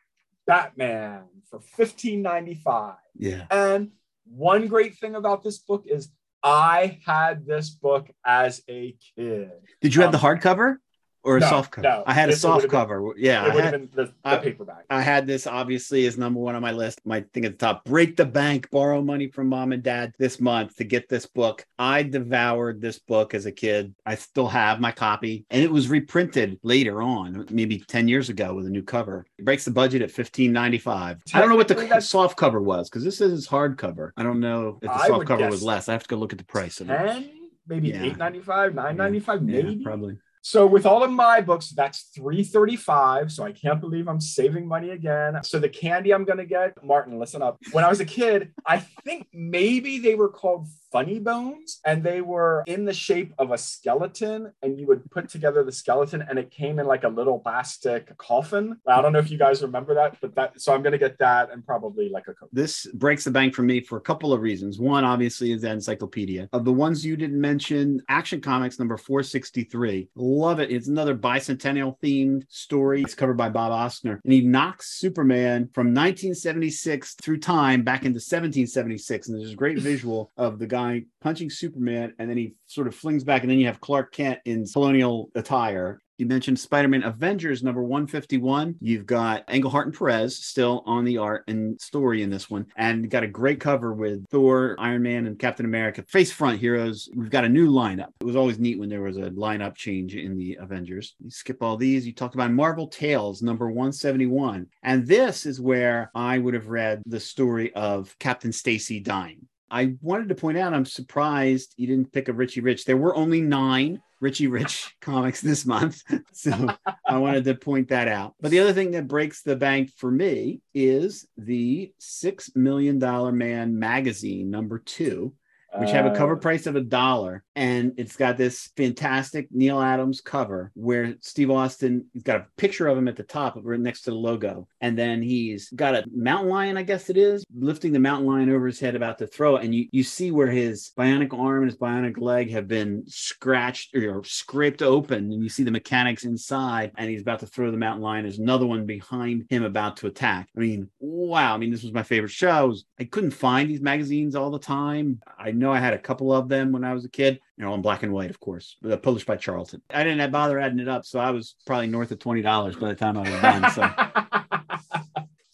[0.46, 3.46] batman for 1595 Yeah.
[3.50, 3.92] and
[4.26, 6.10] one great thing about this book is
[6.44, 9.52] i had this book as a kid
[9.82, 10.78] Did you have the Um, hardcover
[11.26, 11.88] or a no, soft cover?
[11.88, 12.04] no.
[12.06, 13.14] I had a soft would've been- cover.
[13.18, 16.62] Yeah, I had, the, the I- paperback I had this obviously as number one on
[16.62, 17.02] my list.
[17.06, 20.40] My thing at the top: break the bank, borrow money from mom and dad this
[20.40, 21.66] month to get this book.
[21.80, 23.94] I devoured this book as a kid.
[24.06, 28.54] I still have my copy, and it was reprinted later on, maybe ten years ago,
[28.54, 29.26] with a new cover.
[29.38, 31.22] It breaks the budget at fifteen ninety five.
[31.34, 34.12] I don't know what the soft cover was because this is hardcover.
[34.16, 35.90] I don't know if the soft cover was less.
[35.90, 36.98] I have to go look at the price of it.
[36.98, 37.30] 10
[37.68, 38.04] maybe Yeah.
[38.04, 40.18] 895 995 Yeah, maybe probably.
[40.46, 44.92] So with all of my books that's 335 so i can't believe i'm saving money
[44.92, 45.40] again.
[45.44, 47.58] So the candy i'm to get martin listen up.
[47.72, 52.22] When i was a kid i think maybe they were called funny bones and they
[52.22, 56.40] were in the shape of a skeleton and you would put together the skeleton and
[56.40, 59.94] it came in like a little plastic coffin i don't know if you guys remember
[59.94, 62.86] that but that so i'm going to get that and probably like a coke This
[62.94, 64.80] breaks the bank for me for a couple of reasons.
[64.80, 66.50] One, obviously, is the encyclopedia.
[66.54, 70.10] Of the ones you didn't mention, Action Comics number 463.
[70.16, 70.72] Love it.
[70.72, 73.02] It's another bicentennial themed story.
[73.02, 74.20] It's covered by Bob Oksner.
[74.24, 79.28] And he knocks Superman from 1976 through time back into 1776.
[79.28, 82.96] And there's a great visual of the guy punching Superman, and then he sort of
[82.96, 86.02] flings back, and then you have Clark Kent in colonial attire.
[86.18, 88.76] You mentioned Spider-Man Avengers number 151.
[88.80, 92.66] You've got Englehart and Perez still on the art and story in this one.
[92.78, 96.06] And got a great cover with Thor, Iron Man, and Captain America.
[96.08, 97.10] Face front heroes.
[97.14, 98.12] We've got a new lineup.
[98.22, 101.16] It was always neat when there was a lineup change in the Avengers.
[101.20, 102.08] You skip all these.
[102.08, 104.68] You talked about Marvel Tales number 171.
[104.84, 109.48] And this is where I would have read the story of Captain Stacy dying.
[109.70, 112.86] I wanted to point out, I'm surprised you didn't pick a Richie Rich.
[112.86, 116.02] There were only nine Richie Rich comics this month.
[116.32, 116.70] So
[117.08, 118.36] I wanted to point that out.
[118.42, 123.32] But the other thing that breaks the bank for me is the Six Million Dollar
[123.32, 125.34] Man magazine, number two.
[125.80, 127.44] Which have a cover Uh, price of a dollar.
[127.56, 132.88] And it's got this fantastic Neal Adams cover where Steve Austin, he's got a picture
[132.88, 134.68] of him at the top, right next to the logo.
[134.82, 138.50] And then he's got a mountain lion, I guess it is, lifting the mountain lion
[138.50, 139.64] over his head, about to throw it.
[139.64, 143.96] And you, you see where his bionic arm and his bionic leg have been scratched
[143.96, 145.32] or scraped open.
[145.32, 146.92] And you see the mechanics inside.
[146.98, 148.24] And he's about to throw the mountain lion.
[148.24, 150.50] There's another one behind him about to attack.
[150.56, 151.54] I mean, wow.
[151.54, 152.50] I mean, this was my favorite show.
[152.50, 155.22] I, was, I couldn't find these magazines all the time.
[155.40, 157.74] I know I had a couple of them when I was a kid, you know,
[157.74, 159.82] in black and white, of course, but published by Charlton.
[159.90, 161.06] I didn't bother adding it up.
[161.06, 163.72] So I was probably north of $20 by the time I was done.
[163.72, 163.90] So.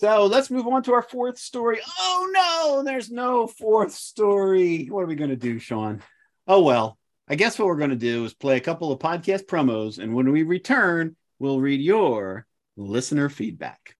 [0.01, 1.79] So let's move on to our fourth story.
[1.99, 4.87] Oh no, there's no fourth story.
[4.89, 6.01] What are we going to do, Sean?
[6.47, 6.97] Oh well,
[7.27, 10.15] I guess what we're going to do is play a couple of podcast promos, and
[10.15, 13.95] when we return, we'll read your listener feedback.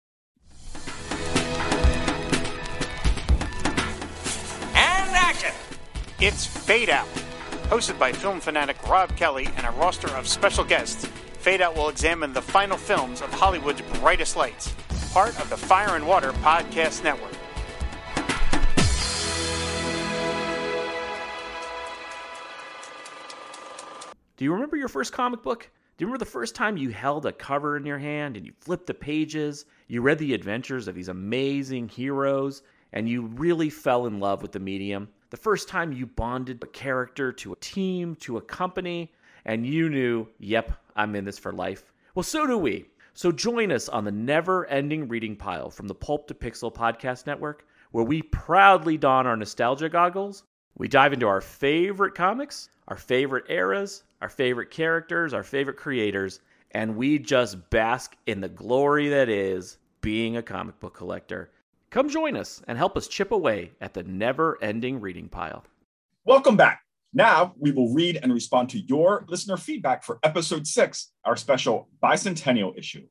[6.24, 7.08] It's Fade Out.
[7.72, 11.08] Hosted by film fanatic Rob Kelly and a roster of special guests,
[11.40, 14.72] Fade Out will examine the final films of Hollywood's brightest lights,
[15.14, 17.32] part of the Fire and Water Podcast Network.
[24.38, 25.72] Do you remember your first comic book?
[25.98, 28.54] Do you remember the first time you held a cover in your hand and you
[28.60, 29.66] flipped the pages?
[29.88, 32.62] You read the adventures of these amazing heroes
[32.94, 35.10] and you really fell in love with the medium?
[35.32, 39.14] The first time you bonded a character to a team, to a company,
[39.46, 41.94] and you knew, yep, I'm in this for life?
[42.14, 42.88] Well, so do we.
[43.14, 47.28] So join us on the never ending reading pile from the Pulp to Pixel podcast
[47.28, 50.44] network, where we proudly don our nostalgia goggles.
[50.78, 56.42] We dive into our favorite comics, our favorite eras, our favorite characters, our favorite creators,
[56.72, 61.52] and we just bask in the glory that is being a comic book collector.
[61.92, 65.66] Come join us and help us chip away at the never ending reading pile.
[66.24, 66.84] Welcome back.
[67.14, 71.90] Now we will read and respond to your listener feedback for episode six, our special
[72.02, 73.06] bicentennial issue.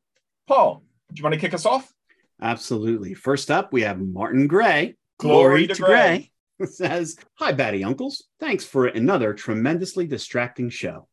[0.49, 1.93] Paul, do you want to kick us off?
[2.41, 3.13] Absolutely.
[3.13, 4.97] First up, we have Martin Gray.
[5.19, 6.31] Glory to Gray.
[6.65, 8.29] says, Hi, Batty Uncles.
[8.39, 11.07] Thanks for another tremendously distracting show.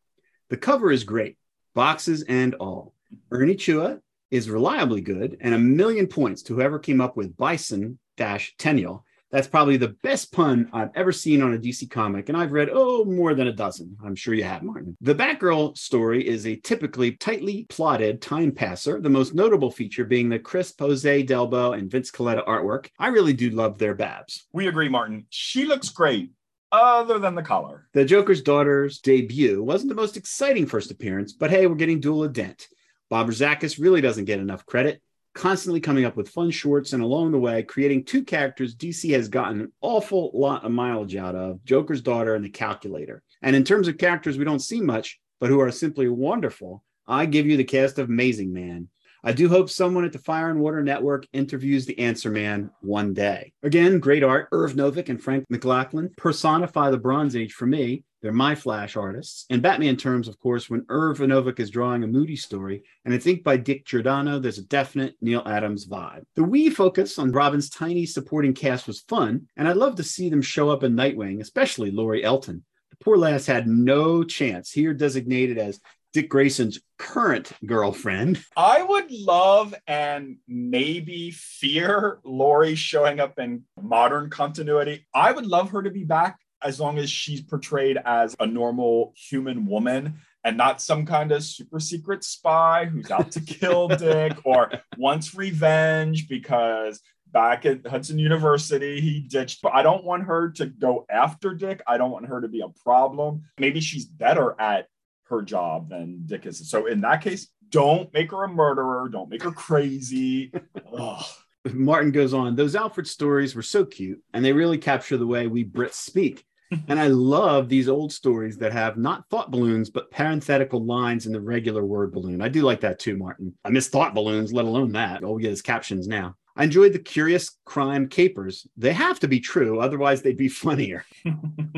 [0.49, 1.37] The cover is great,
[1.75, 2.93] boxes and all.
[3.29, 3.99] Ernie Chua
[4.31, 9.05] is reliably good, and a million points to whoever came up with bison dash tennial.
[9.29, 12.69] That's probably the best pun I've ever seen on a DC comic, and I've read,
[12.71, 13.97] oh, more than a dozen.
[14.03, 14.95] I'm sure you have, Martin.
[15.01, 20.29] The Batgirl story is a typically tightly plotted time passer, the most notable feature being
[20.29, 22.87] the crisp Jose Delbo and Vince Colletta artwork.
[22.99, 24.47] I really do love their Babs.
[24.53, 25.25] We agree, Martin.
[25.29, 26.31] She looks great,
[26.71, 27.89] other than the color.
[27.93, 32.31] The Joker's daughter's debut wasn't the most exciting first appearance, but hey, we're getting Duela
[32.31, 32.67] Dent.
[33.09, 35.01] Bob Rozakis really doesn't get enough credit,
[35.33, 39.29] constantly coming up with fun shorts and along the way creating two characters DC has
[39.29, 43.21] gotten an awful lot of mileage out of Joker's daughter and the calculator.
[43.41, 47.25] And in terms of characters we don't see much, but who are simply wonderful, I
[47.27, 48.89] give you the cast of Amazing Man.
[49.23, 53.13] I do hope someone at the Fire and Water Network interviews the Answer Man one
[53.13, 53.53] day.
[53.63, 54.47] Again, great art.
[54.51, 58.03] Irv Novick and Frank McLaughlin personify the Bronze Age for me.
[58.21, 59.45] They're my Flash artists.
[59.49, 63.27] And Batman terms, of course, when Irv Novick is drawing a moody story and it's
[63.27, 66.23] inked by Dick Giordano, there's a definite Neal Adams vibe.
[66.35, 70.29] The wee focus on Robin's tiny supporting cast was fun, and I'd love to see
[70.29, 72.63] them show up in Nightwing, especially Lori Elton.
[72.89, 75.79] The poor lass had no chance, here designated as
[76.13, 78.43] Dick Grayson's current girlfriend.
[78.55, 85.05] I would love and maybe fear Lori showing up in modern continuity.
[85.13, 89.13] I would love her to be back as long as she's portrayed as a normal
[89.15, 94.37] human woman and not some kind of super secret spy who's out to kill Dick
[94.45, 97.01] or wants revenge because
[97.31, 99.61] back at Hudson University he ditched.
[99.61, 101.81] But I don't want her to go after Dick.
[101.85, 103.43] I don't want her to be a problem.
[103.57, 104.87] Maybe she's better at
[105.25, 106.69] her job than Dick is.
[106.69, 109.09] So in that case, don't make her a murderer.
[109.09, 110.51] Don't make her crazy.
[111.73, 115.47] Martin goes on, those Alfred stories were so cute and they really capture the way
[115.47, 116.43] we Brits speak.
[116.89, 121.31] and I love these old stories that have not thought balloons, but parenthetical lines in
[121.31, 122.41] the regular word balloon.
[122.41, 123.53] I do like that too, Martin.
[123.63, 125.23] I miss thought balloons, let alone that.
[125.23, 126.35] All we get is captions now.
[126.57, 128.65] I enjoyed the curious crime capers.
[128.75, 131.05] They have to be true, otherwise, they'd be funnier.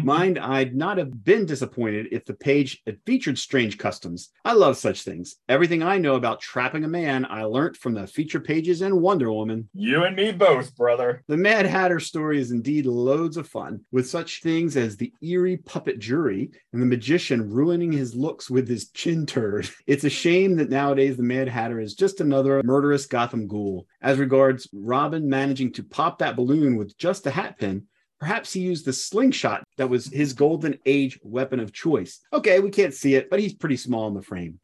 [0.02, 4.30] Mind, I'd not have been disappointed if the page had featured strange customs.
[4.46, 5.36] I love such things.
[5.50, 9.32] Everything I know about trapping a man, I learnt from the feature pages and Wonder
[9.34, 9.68] Woman.
[9.74, 11.24] You and me both, brother.
[11.28, 15.58] The Mad Hatter story is indeed loads of fun, with such things as the eerie
[15.58, 19.70] puppet jury and the magician ruining his looks with his chin turd.
[19.88, 23.86] It's a shame that nowadays the Mad Hatter is just another murderous Gotham ghoul.
[24.02, 27.88] As regards Robin managing to pop that balloon with just a hat pin,
[28.20, 32.20] Perhaps he used the slingshot that was his golden age weapon of choice.
[32.34, 34.60] Okay, we can't see it, but he's pretty small in the frame.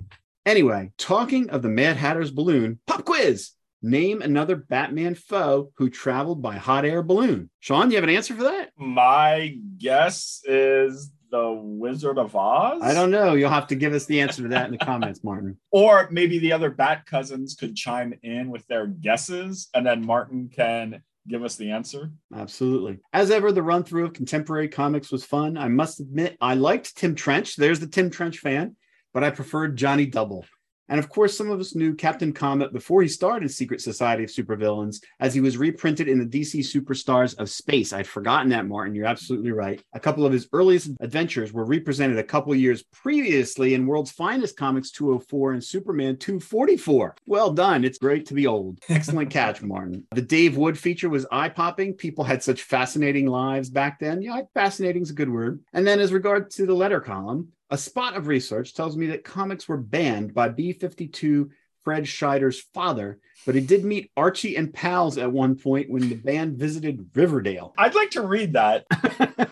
[0.45, 3.51] Anyway, talking of the Mad Hatter's balloon, pop quiz.
[3.81, 7.49] Name another Batman foe who traveled by hot air balloon.
[7.59, 8.71] Sean, you have an answer for that?
[8.77, 12.81] My guess is the Wizard of Oz.
[12.81, 13.33] I don't know.
[13.33, 15.57] You'll have to give us the answer to that in the comments, Martin.
[15.71, 20.47] Or maybe the other Bat cousins could chime in with their guesses, and then Martin
[20.47, 22.11] can give us the answer.
[22.33, 22.99] Absolutely.
[23.11, 25.57] As ever, the run through of contemporary comics was fun.
[25.57, 27.57] I must admit, I liked Tim Trench.
[27.57, 28.77] There's the Tim Trench fan,
[29.13, 30.45] but I preferred Johnny Double.
[30.89, 34.29] And of course, some of us knew Captain Comet before he started Secret Society of
[34.29, 37.93] Supervillains, as he was reprinted in the DC Superstars of Space.
[37.93, 38.95] I'd forgotten that, Martin.
[38.95, 39.81] You're absolutely right.
[39.93, 44.57] A couple of his earliest adventures were represented a couple years previously in World's Finest
[44.57, 47.15] Comics 204 and Superman 244.
[47.25, 47.83] Well done.
[47.83, 48.79] It's great to be old.
[48.89, 50.05] Excellent catch, Martin.
[50.11, 51.93] The Dave Wood feature was eye popping.
[51.93, 54.21] People had such fascinating lives back then.
[54.21, 55.61] Yeah, fascinating is a good word.
[55.73, 59.23] And then, as regard to the letter column, a spot of research tells me that
[59.23, 61.49] comics were banned by B 52
[61.85, 66.15] Fred Schneider's father, but he did meet Archie and pals at one point when the
[66.15, 67.73] band visited Riverdale.
[67.77, 68.85] I'd like to read that.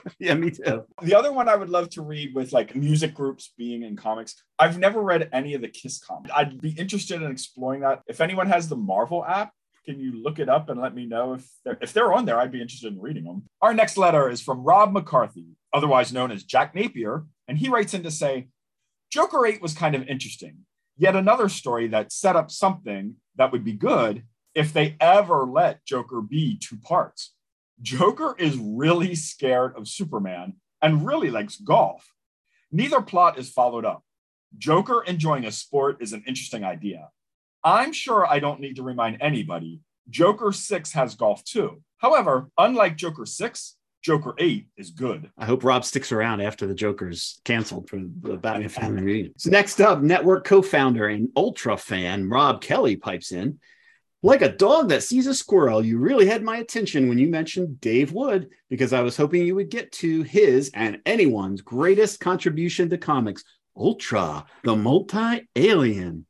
[0.20, 0.84] yeah, me too.
[1.04, 4.42] The other one I would love to read with like music groups being in comics.
[4.58, 6.34] I've never read any of the Kiss comics.
[6.36, 8.02] I'd be interested in exploring that.
[8.08, 9.52] If anyone has the Marvel app,
[9.86, 12.40] can you look it up and let me know if they're, if they're on there?
[12.40, 13.44] I'd be interested in reading them.
[13.62, 17.94] Our next letter is from Rob McCarthy, otherwise known as Jack Napier, and he writes
[17.94, 18.48] in to say,
[19.12, 20.66] Joker 8 was kind of interesting.
[20.98, 24.24] Yet another story that set up something that would be good
[24.56, 27.36] if they ever let Joker be two parts.
[27.80, 32.12] Joker is really scared of Superman and really likes golf.
[32.72, 34.04] Neither plot is followed up.
[34.58, 37.10] Joker enjoying a sport is an interesting idea.
[37.64, 41.84] I'm sure I don't need to remind anybody, Joker 6 has golf too.
[42.00, 45.32] However, unlike Joker 6, Joker 8 is good.
[45.38, 49.34] I hope Rob sticks around after the Joker's canceled for the Batman family reunion.
[49.38, 53.60] So next up, network co-founder and ultra fan Rob Kelly pipes in.
[54.22, 57.82] Like a dog that sees a squirrel, you really had my attention when you mentioned
[57.82, 62.90] Dave Wood, because I was hoping you would get to his and anyone's greatest contribution
[62.90, 63.44] to comics,
[63.76, 66.26] Ultra, the multi alien.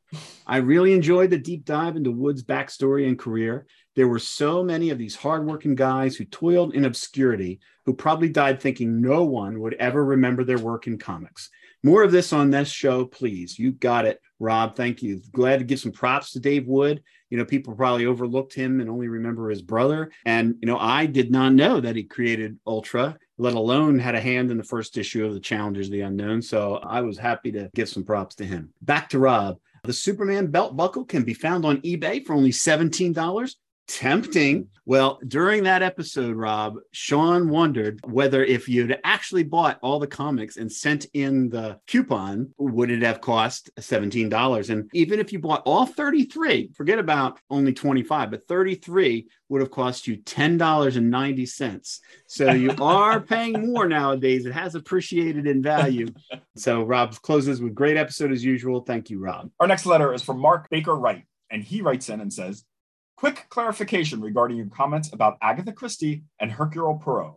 [0.48, 3.66] I really enjoyed the deep dive into Wood's backstory and career.
[3.96, 8.60] There were so many of these hardworking guys who toiled in obscurity who probably died
[8.60, 11.50] thinking no one would ever remember their work in comics.
[11.84, 13.60] More of this on this show, please.
[13.60, 14.76] You got it, Rob.
[14.76, 15.22] Thank you.
[15.34, 17.04] Glad to give some props to Dave Wood.
[17.30, 20.10] You know, people probably overlooked him and only remember his brother.
[20.26, 24.22] And, you know, I did not know that he created Ultra, let alone had a
[24.22, 26.42] hand in the first issue of the Challengers of the Unknown.
[26.42, 28.74] So I was happy to give some props to him.
[28.82, 29.58] Back to Rob.
[29.84, 33.56] The Superman belt buckle can be found on eBay for only $17
[33.88, 34.68] tempting.
[34.86, 40.58] Well, during that episode, Rob, Sean wondered whether if you'd actually bought all the comics
[40.58, 44.70] and sent in the coupon, would it have cost $17?
[44.70, 49.72] And even if you bought all 33, forget about only 25, but 33 would have
[49.72, 52.00] cost you $10.90.
[52.28, 54.46] So you are paying more nowadays.
[54.46, 56.08] It has appreciated in value.
[56.58, 58.82] So Rob closes with great episode as usual.
[58.82, 59.50] Thank you, Rob.
[59.62, 62.66] Our next letter is from Mark Baker Wright, and he writes in and says,
[63.24, 67.36] Quick clarification regarding your comments about Agatha Christie and Hercule Poirot.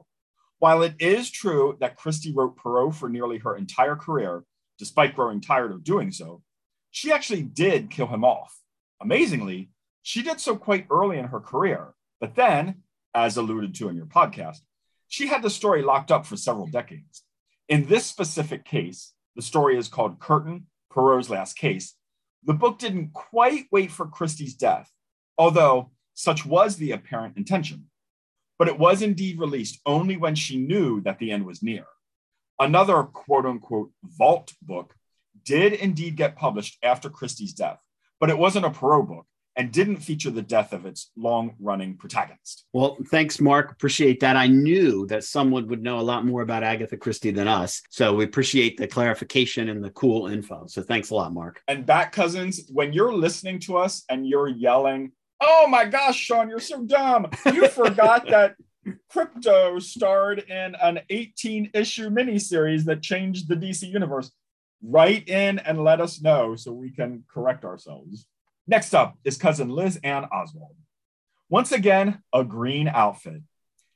[0.59, 4.43] While it is true that Christie wrote Poirot for nearly her entire career,
[4.81, 6.43] despite growing tired of doing so,
[6.91, 8.53] she actually did kill him off.
[9.01, 9.71] Amazingly,
[10.03, 12.83] she did so quite early in her career, but then,
[13.15, 14.59] as alluded to in your podcast,
[15.07, 17.23] she had the story locked up for several decades.
[17.69, 21.95] In this specific case, the story is called Curtain, Poirot's Last Case.
[22.43, 24.91] The book didn't quite wait for Christie's death
[25.39, 27.87] although such was the apparent intention.
[28.59, 31.85] But it was indeed released only when she knew that the end was near.
[32.59, 34.95] Another quote unquote vault book
[35.45, 37.79] did indeed get published after Christie's death,
[38.19, 39.27] but it wasn't a Poirot book
[39.57, 42.67] and didn't feature the death of its long running protagonist.
[42.75, 43.73] Well, thanks, Mark.
[43.73, 44.37] Appreciate that.
[44.37, 47.83] I knew that someone would know a lot more about Agatha Christie than us.
[47.89, 50.67] So we appreciate the clarification and the cool info.
[50.67, 51.63] So thanks a lot, Mark.
[51.69, 56.49] And Bat cousins, when you're listening to us and you're yelling, Oh my gosh, Sean,
[56.49, 57.29] you're so dumb.
[57.47, 58.57] You forgot that
[59.13, 64.31] Krypto starred in an 18 issue miniseries that changed the DC universe.
[64.83, 68.27] Write in and let us know so we can correct ourselves.
[68.67, 70.77] Next up is cousin Liz Ann Oswald.
[71.49, 73.43] Once again, a green outfit.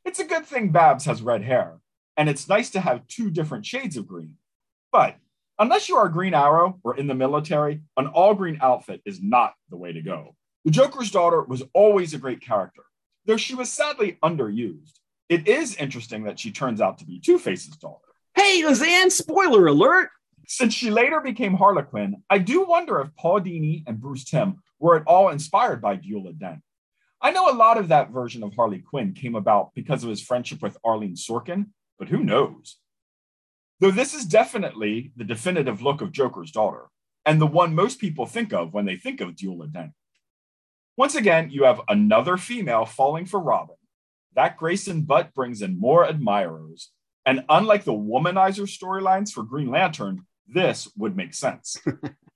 [0.05, 1.79] It's a good thing Babs has red hair,
[2.17, 4.37] and it's nice to have two different shades of green.
[4.93, 5.17] But
[5.59, 9.23] unless you are a Green Arrow or in the military, an all green outfit is
[9.23, 10.35] not the way to go.
[10.65, 12.83] The Joker's daughter was always a great character,
[13.25, 14.99] though she was sadly underused.
[15.29, 18.05] It is interesting that she turns out to be Two Face's daughter.
[18.35, 20.11] Hey, Lizanne, spoiler alert!
[20.47, 24.97] Since she later became Harlequin, I do wonder if Paul Dini and Bruce Timm were
[24.97, 26.61] at all inspired by Beulah Dent.
[27.23, 30.23] I know a lot of that version of Harley Quinn came about because of his
[30.23, 31.67] friendship with Arlene Sorkin,
[31.99, 32.79] but who knows?
[33.79, 36.87] Though this is definitely the definitive look of Joker's daughter,
[37.25, 39.93] and the one most people think of when they think of Beulah Dent.
[41.01, 43.75] Once again, you have another female falling for Robin.
[44.35, 46.91] That Grayson Butt brings in more admirers,
[47.25, 51.79] and unlike the womanizer storylines for Green Lantern, this would make sense.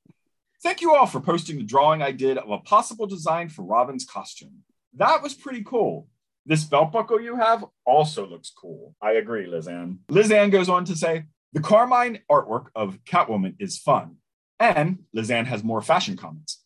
[0.62, 4.06] Thank you all for posting the drawing I did of a possible design for Robin's
[4.06, 4.62] costume.
[4.94, 6.08] That was pretty cool.
[6.46, 8.94] This belt buckle you have also looks cool.
[8.98, 9.98] I agree, Lizanne.
[10.10, 14.16] Lizanne goes on to say, the Carmine artwork of Catwoman is fun.
[14.58, 16.63] And Lizanne has more fashion comments.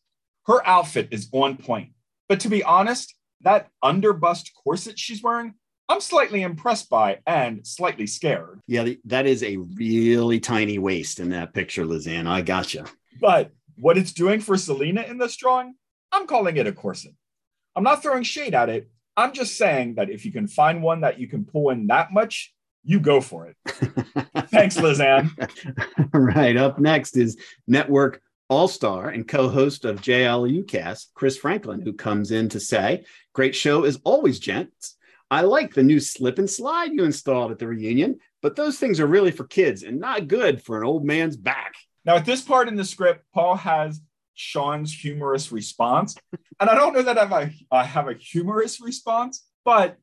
[0.48, 1.90] Her outfit is on point.
[2.28, 5.54] But to be honest, that underbust corset she's wearing,
[5.90, 8.60] I'm slightly impressed by and slightly scared.
[8.66, 12.26] Yeah, that is a really tiny waist in that picture, Lizanne.
[12.26, 12.86] I gotcha.
[13.20, 15.74] But what it's doing for Selina in this drawing,
[16.12, 17.12] I'm calling it a corset.
[17.76, 18.90] I'm not throwing shade at it.
[19.16, 22.12] I'm just saying that if you can find one that you can pull in that
[22.12, 22.54] much,
[22.84, 23.56] you go for it.
[24.48, 25.30] Thanks, Lizanne.
[26.14, 26.56] All right.
[26.56, 32.30] Up next is Network All Star and co host of JLUcast, Chris Franklin, who comes
[32.30, 34.96] in to say, Great show as always, gents.
[35.30, 38.98] I like the new slip and slide you installed at the reunion, but those things
[38.98, 41.74] are really for kids and not good for an old man's back.
[42.04, 44.00] Now, at this part in the script, Paul has
[44.34, 46.16] Sean's humorous response.
[46.60, 49.98] And I don't know that I have a, I have a humorous response, but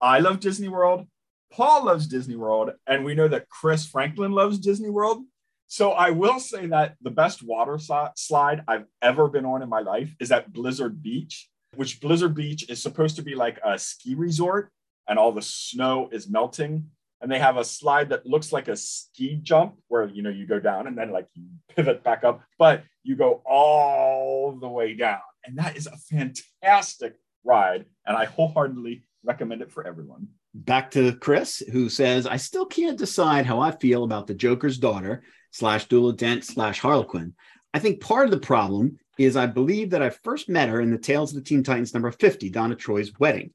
[0.00, 1.06] I love Disney World.
[1.50, 2.70] Paul loves Disney World.
[2.86, 5.24] And we know that Chris Franklin loves Disney World.
[5.66, 7.78] So I will say that the best water
[8.16, 12.68] slide I've ever been on in my life is at Blizzard Beach, which Blizzard Beach
[12.68, 14.70] is supposed to be like a ski resort
[15.08, 16.90] and all the snow is melting.
[17.20, 20.46] And they have a slide that looks like a ski jump where you know you
[20.46, 24.94] go down and then like you pivot back up but you go all the way
[24.94, 25.20] down.
[25.44, 30.28] And that is a fantastic ride and i wholeheartedly recommend it for everyone.
[30.54, 34.78] Back to chris who says i still can't decide how i feel about the joker's
[34.78, 35.24] daughter
[35.54, 37.34] slash Beulah Dent slash harlequin
[37.72, 40.90] i think part of the problem is i believe that i first met her in
[40.90, 43.50] the tales of the teen titans number 50 donna troy's wedding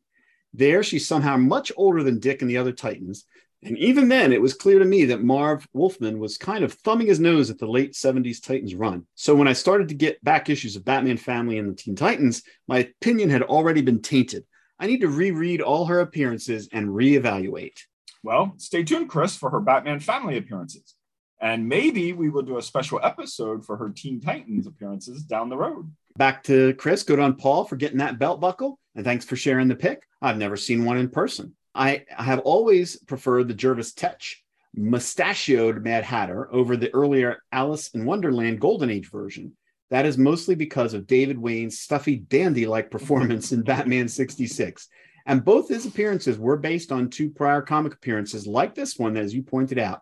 [0.53, 3.26] there, she's somehow much older than Dick and the other Titans,
[3.61, 7.07] and even then, it was clear to me that Marv Wolfman was kind of thumbing
[7.07, 9.05] his nose at the late 70s Titans run.
[9.15, 12.41] So when I started to get back issues of Batman Family and the Teen Titans,
[12.69, 14.45] my opinion had already been tainted.
[14.80, 17.77] I need to reread all her appearances and reevaluate.
[18.23, 20.95] Well, stay tuned, Chris, for her Batman Family appearances.
[21.41, 25.57] And maybe we will do a special episode for her Teen Titans appearances down the
[25.57, 25.89] road.
[26.17, 27.03] Back to Chris.
[27.03, 28.77] Good on Paul for getting that belt buckle.
[28.95, 30.03] And thanks for sharing the pic.
[30.21, 31.55] I've never seen one in person.
[31.73, 34.43] I have always preferred the Jervis Tetch
[34.75, 39.55] mustachioed Mad Hatter over the earlier Alice in Wonderland Golden Age version.
[39.89, 44.87] That is mostly because of David Wayne's stuffy dandy like performance in Batman 66.
[45.25, 49.33] And both his appearances were based on two prior comic appearances like this one, as
[49.33, 50.01] you pointed out.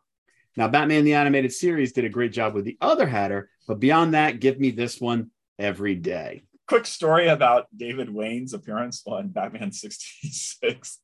[0.58, 4.14] Now, Batman the Animated Series did a great job with the other Hatter, but beyond
[4.16, 9.72] that, give me this one every day quick story about David Wayne's appearance on Batman
[9.72, 11.00] 66.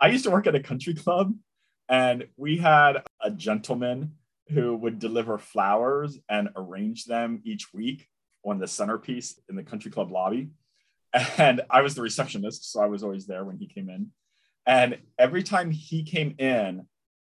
[0.00, 1.34] I used to work at a country club,
[1.88, 4.12] and we had a gentleman
[4.48, 8.06] who would deliver flowers and arrange them each week
[8.44, 10.50] on the centerpiece in the country club lobby.
[11.36, 14.10] And I was the receptionist, so I was always there when he came in.
[14.66, 16.86] And every time he came in,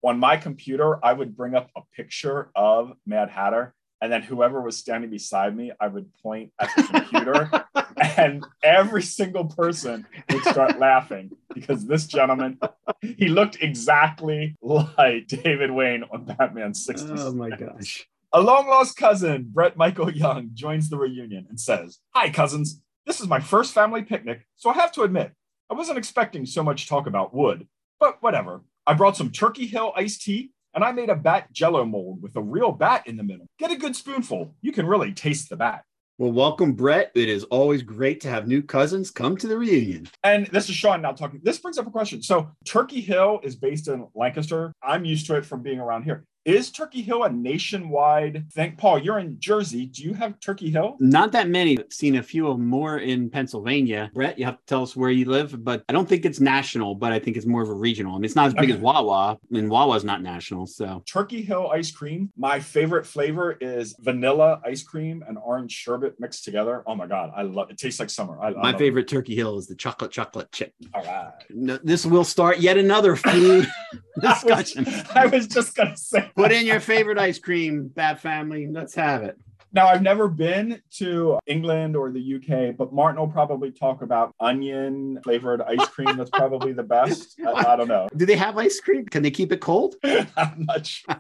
[0.04, 3.74] on my computer, I would bring up a picture of Mad Hatter
[4.04, 7.50] and then whoever was standing beside me, I would point at the computer,
[8.18, 12.58] and every single person would start laughing because this gentleman,
[13.00, 17.08] he looked exactly like David Wayne on Batman 60.
[17.12, 18.06] Oh my gosh.
[18.34, 22.82] A long lost cousin, Brett Michael Young, joins the reunion and says, Hi, cousins.
[23.06, 25.32] This is my first family picnic, so I have to admit,
[25.70, 27.66] I wasn't expecting so much talk about wood,
[27.98, 28.60] but whatever.
[28.86, 32.36] I brought some Turkey Hill iced tea and I made a bat jello mold with
[32.36, 33.46] a real bat in the middle.
[33.58, 34.54] Get a good spoonful.
[34.60, 35.84] You can really taste the bat.
[36.18, 37.10] Well, welcome, Brett.
[37.14, 40.08] It is always great to have new cousins come to the reunion.
[40.22, 41.40] And this is Sean now talking.
[41.42, 42.22] This brings up a question.
[42.22, 44.72] So, Turkey Hill is based in Lancaster.
[44.82, 46.24] I'm used to it from being around here.
[46.44, 48.74] Is Turkey Hill a nationwide thing?
[48.76, 49.86] Paul, you're in Jersey.
[49.86, 50.96] Do you have Turkey Hill?
[51.00, 51.78] Not that many.
[51.78, 54.10] I've seen a few of more in Pennsylvania.
[54.12, 56.96] Brett, you have to tell us where you live, but I don't think it's national,
[56.96, 58.12] but I think it's more of a regional.
[58.12, 58.72] I mean, it's not as big Okay.
[58.74, 60.66] as Wawa, and Wawa's not national.
[60.66, 62.30] So Turkey Hill ice cream.
[62.36, 66.82] My favorite flavor is vanilla ice cream and orange sherbet mixed together.
[66.86, 67.78] Oh my god, I love it.
[67.78, 68.38] Tastes like summer.
[68.42, 70.74] I, I my favorite Turkey Hill is the chocolate chocolate chip.
[70.92, 71.32] All right.
[71.48, 73.66] No, this will start yet another food
[74.22, 75.06] I was, discussion.
[75.14, 76.30] I was just gonna say.
[76.36, 78.68] Put in your favorite ice cream, Bat Family.
[78.70, 79.38] Let's have it.
[79.72, 84.32] Now, I've never been to England or the UK, but Martin will probably talk about
[84.38, 86.16] onion flavored ice cream.
[86.16, 87.40] That's probably the best.
[87.46, 88.06] I, I don't know.
[88.16, 89.04] Do they have ice cream?
[89.06, 89.96] Can they keep it cold?
[90.04, 91.16] I'm not sure.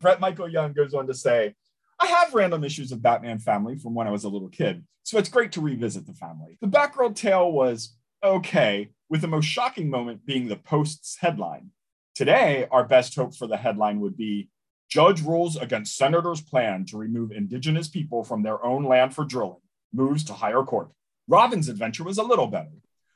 [0.00, 1.54] Brett Michael Young goes on to say,
[2.00, 5.16] I have random issues of Batman Family from when I was a little kid, so
[5.18, 6.58] it's great to revisit the family.
[6.60, 7.94] The Batgirl tale was
[8.24, 11.70] okay, with the most shocking moment being the Post's headline.
[12.14, 14.48] Today, our best hope for the headline would be
[14.88, 19.60] Judge rules against Senator's plan to remove indigenous people from their own land for drilling,
[19.92, 20.90] moves to higher court.
[21.26, 22.70] Robin's adventure was a little better.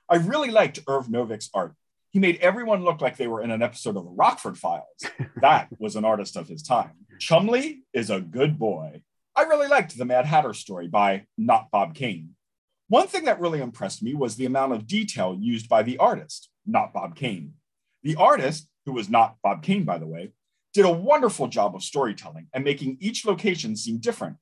[0.08, 1.74] I really liked Irv Novik's art.
[2.10, 5.04] He made everyone look like they were in an episode of the Rockford Files.
[5.40, 7.06] That was an artist of his time.
[7.20, 9.02] Chumley is a good boy.
[9.36, 12.30] I really liked the Mad Hatter story by not Bob Kane.
[12.88, 16.48] One thing that really impressed me was the amount of detail used by the artist,
[16.66, 17.52] not Bob Kane.
[18.02, 20.32] The artist, who was not Bob Kane, by the way,
[20.72, 24.36] did a wonderful job of storytelling and making each location seem different.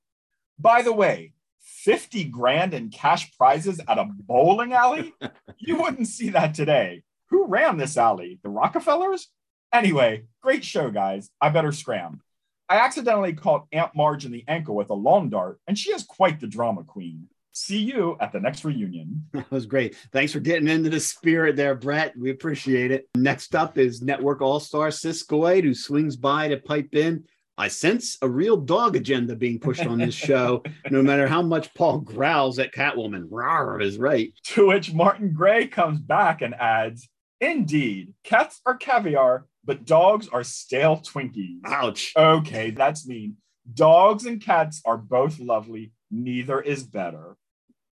[0.57, 1.33] By the way,
[1.63, 5.13] 50 grand in cash prizes at a bowling alley?
[5.59, 7.03] You wouldn't see that today.
[7.31, 8.39] Who ran this alley?
[8.45, 9.27] The Rockefellers?
[9.73, 11.29] Anyway, great show, guys.
[11.41, 12.21] I better scram.
[12.69, 16.05] I accidentally caught Aunt Marge in the ankle with a long dart, and she is
[16.05, 17.27] quite the drama queen.
[17.57, 19.25] See you at the next reunion.
[19.33, 19.97] That was great.
[20.13, 22.13] Thanks for getting into the spirit there, Brett.
[22.15, 23.09] We appreciate it.
[23.17, 27.25] Next up is Network All Star Siskoid, who swings by to pipe in.
[27.57, 31.73] I sense a real dog agenda being pushed on this show, no matter how much
[31.73, 33.31] Paul growls at Catwoman.
[33.31, 34.35] Rawr is right.
[34.49, 37.09] To which Martin Gray comes back and adds,
[37.41, 41.61] Indeed, cats are caviar, but dogs are stale Twinkies.
[41.65, 42.13] Ouch.
[42.15, 43.39] Okay, that's mean.
[43.73, 47.39] Dogs and cats are both lovely, neither is better.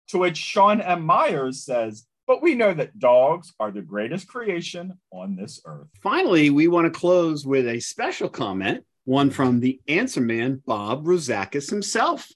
[0.09, 1.03] To which Sean M.
[1.03, 5.89] Myers says, But we know that dogs are the greatest creation on this earth.
[6.03, 11.05] Finally, we want to close with a special comment, one from the answer man, Bob
[11.05, 12.29] Rozakis himself.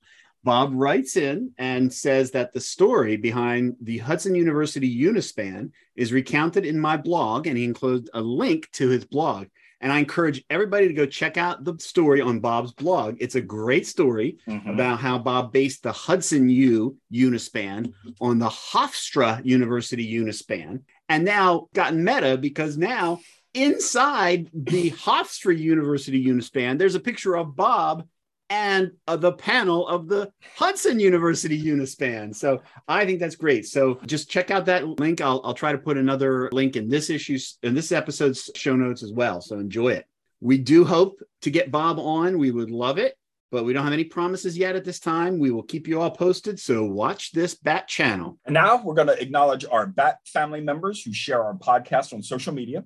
[0.44, 6.64] Bob writes in and says that the story behind the Hudson University Unispan is recounted
[6.64, 9.48] in my blog, and he includes a link to his blog.
[9.80, 13.16] And I encourage everybody to go check out the story on Bob's blog.
[13.20, 14.70] It's a great story mm-hmm.
[14.70, 21.68] about how Bob based the Hudson U Unispan on the Hofstra University Unispan, and now
[21.74, 23.20] gotten meta because now
[23.54, 28.06] inside the Hofstra University Unispan, there's a picture of Bob
[28.50, 32.34] and uh, the panel of the Hudson University Unispan.
[32.34, 33.66] So I think that's great.
[33.66, 35.20] So just check out that link.
[35.20, 39.02] I'll, I'll try to put another link in this issue's in this episode's show notes
[39.02, 39.40] as well.
[39.40, 40.06] So enjoy it.
[40.40, 42.38] We do hope to get Bob on.
[42.38, 43.16] We would love it,
[43.50, 45.38] but we don't have any promises yet at this time.
[45.38, 46.60] We will keep you all posted.
[46.60, 48.38] So watch this Bat channel.
[48.46, 52.22] And now we're going to acknowledge our Bat family members who share our podcast on
[52.22, 52.84] social media.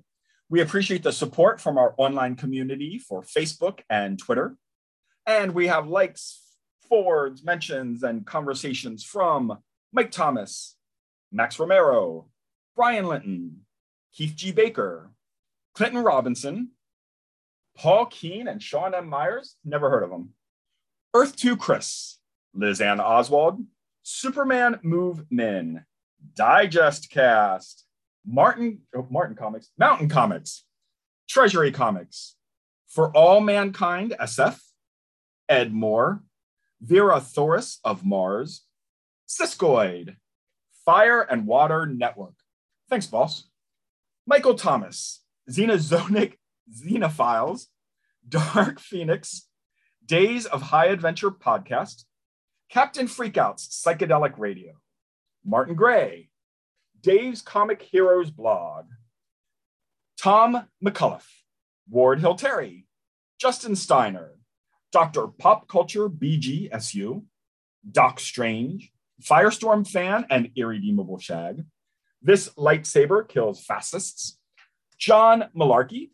[0.49, 4.57] We appreciate the support from our online community for Facebook and Twitter.
[5.25, 6.41] And we have likes,
[6.89, 9.57] forwards, mentions, and conversations from
[9.91, 10.75] Mike Thomas,
[11.31, 12.27] Max Romero,
[12.75, 13.61] Brian Linton,
[14.13, 14.51] Keith G.
[14.51, 15.11] Baker,
[15.73, 16.71] Clinton Robinson,
[17.75, 19.07] Paul Keene, and Sean M.
[19.07, 19.55] Myers.
[19.63, 20.33] Never heard of them.
[21.13, 22.19] Earth 2 Chris,
[22.53, 23.63] Liz Ann Oswald,
[24.03, 25.85] Superman Move Men,
[26.35, 27.85] Digest Cast,
[28.25, 30.65] Martin, oh, Martin Comics, Mountain Comics,
[31.27, 32.35] Treasury Comics,
[32.87, 34.59] For All Mankind SF,
[35.53, 36.23] Ed Moore,
[36.81, 38.63] Vera Thoris of Mars,
[39.29, 40.15] Siskoid,
[40.83, 42.33] Fire and Water Network.
[42.89, 43.51] Thanks, boss.
[44.25, 46.37] Michael Thomas, Xenozonic
[46.75, 47.67] Xenophiles,
[48.27, 49.47] Dark Phoenix,
[50.03, 52.05] Days of High Adventure Podcast,
[52.71, 54.73] Captain Freakout's Psychedelic Radio,
[55.45, 56.31] Martin Gray,
[56.99, 58.85] Dave's Comic Heroes blog,
[60.17, 61.27] Tom McCullough,
[61.87, 62.87] Ward Hill Terry,
[63.39, 64.31] Justin Steiner,
[64.93, 65.27] Dr.
[65.27, 67.23] Pop Culture BGSU,
[67.91, 68.91] Doc Strange,
[69.23, 71.63] Firestorm Fan and Irredeemable Shag,
[72.21, 74.37] This Lightsaber Kills Fascists,
[74.99, 76.11] John Malarkey,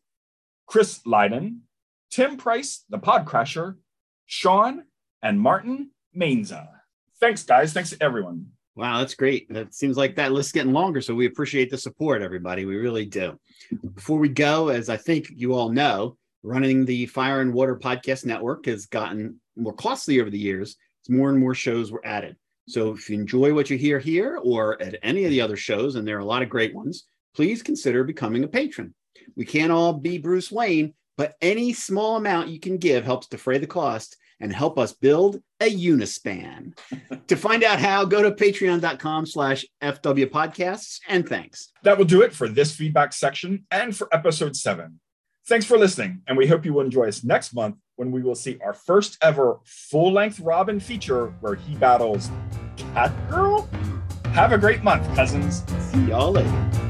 [0.65, 1.63] Chris Leiden,
[2.09, 3.75] Tim Price, the Podcrasher,
[4.25, 4.85] Sean,
[5.21, 6.67] and Martin Mainza.
[7.19, 7.73] Thanks, guys.
[7.73, 8.47] Thanks to everyone.
[8.75, 9.51] Wow, that's great.
[9.53, 11.01] That seems like that list's getting longer.
[11.01, 12.63] So we appreciate the support, everybody.
[12.63, 13.37] We really do.
[13.93, 18.25] Before we go, as I think you all know, Running the Fire and Water Podcast
[18.25, 22.37] Network has gotten more costly over the years as more and more shows were added.
[22.67, 25.95] So if you enjoy what you hear here or at any of the other shows,
[25.95, 27.05] and there are a lot of great ones,
[27.35, 28.93] please consider becoming a patron.
[29.35, 33.57] We can't all be Bruce Wayne, but any small amount you can give helps defray
[33.57, 36.77] the cost and help us build a Unispan.
[37.27, 41.73] to find out how, go to patreon.com slash FW podcasts and thanks.
[41.83, 44.99] That will do it for this feedback section and for episode seven.
[45.49, 48.35] Thanks for listening, and we hope you will enjoy us next month when we will
[48.35, 52.29] see our first ever full length Robin feature where he battles
[52.75, 53.67] Catgirl.
[54.27, 55.63] Have a great month, cousins.
[55.91, 56.88] See y'all later.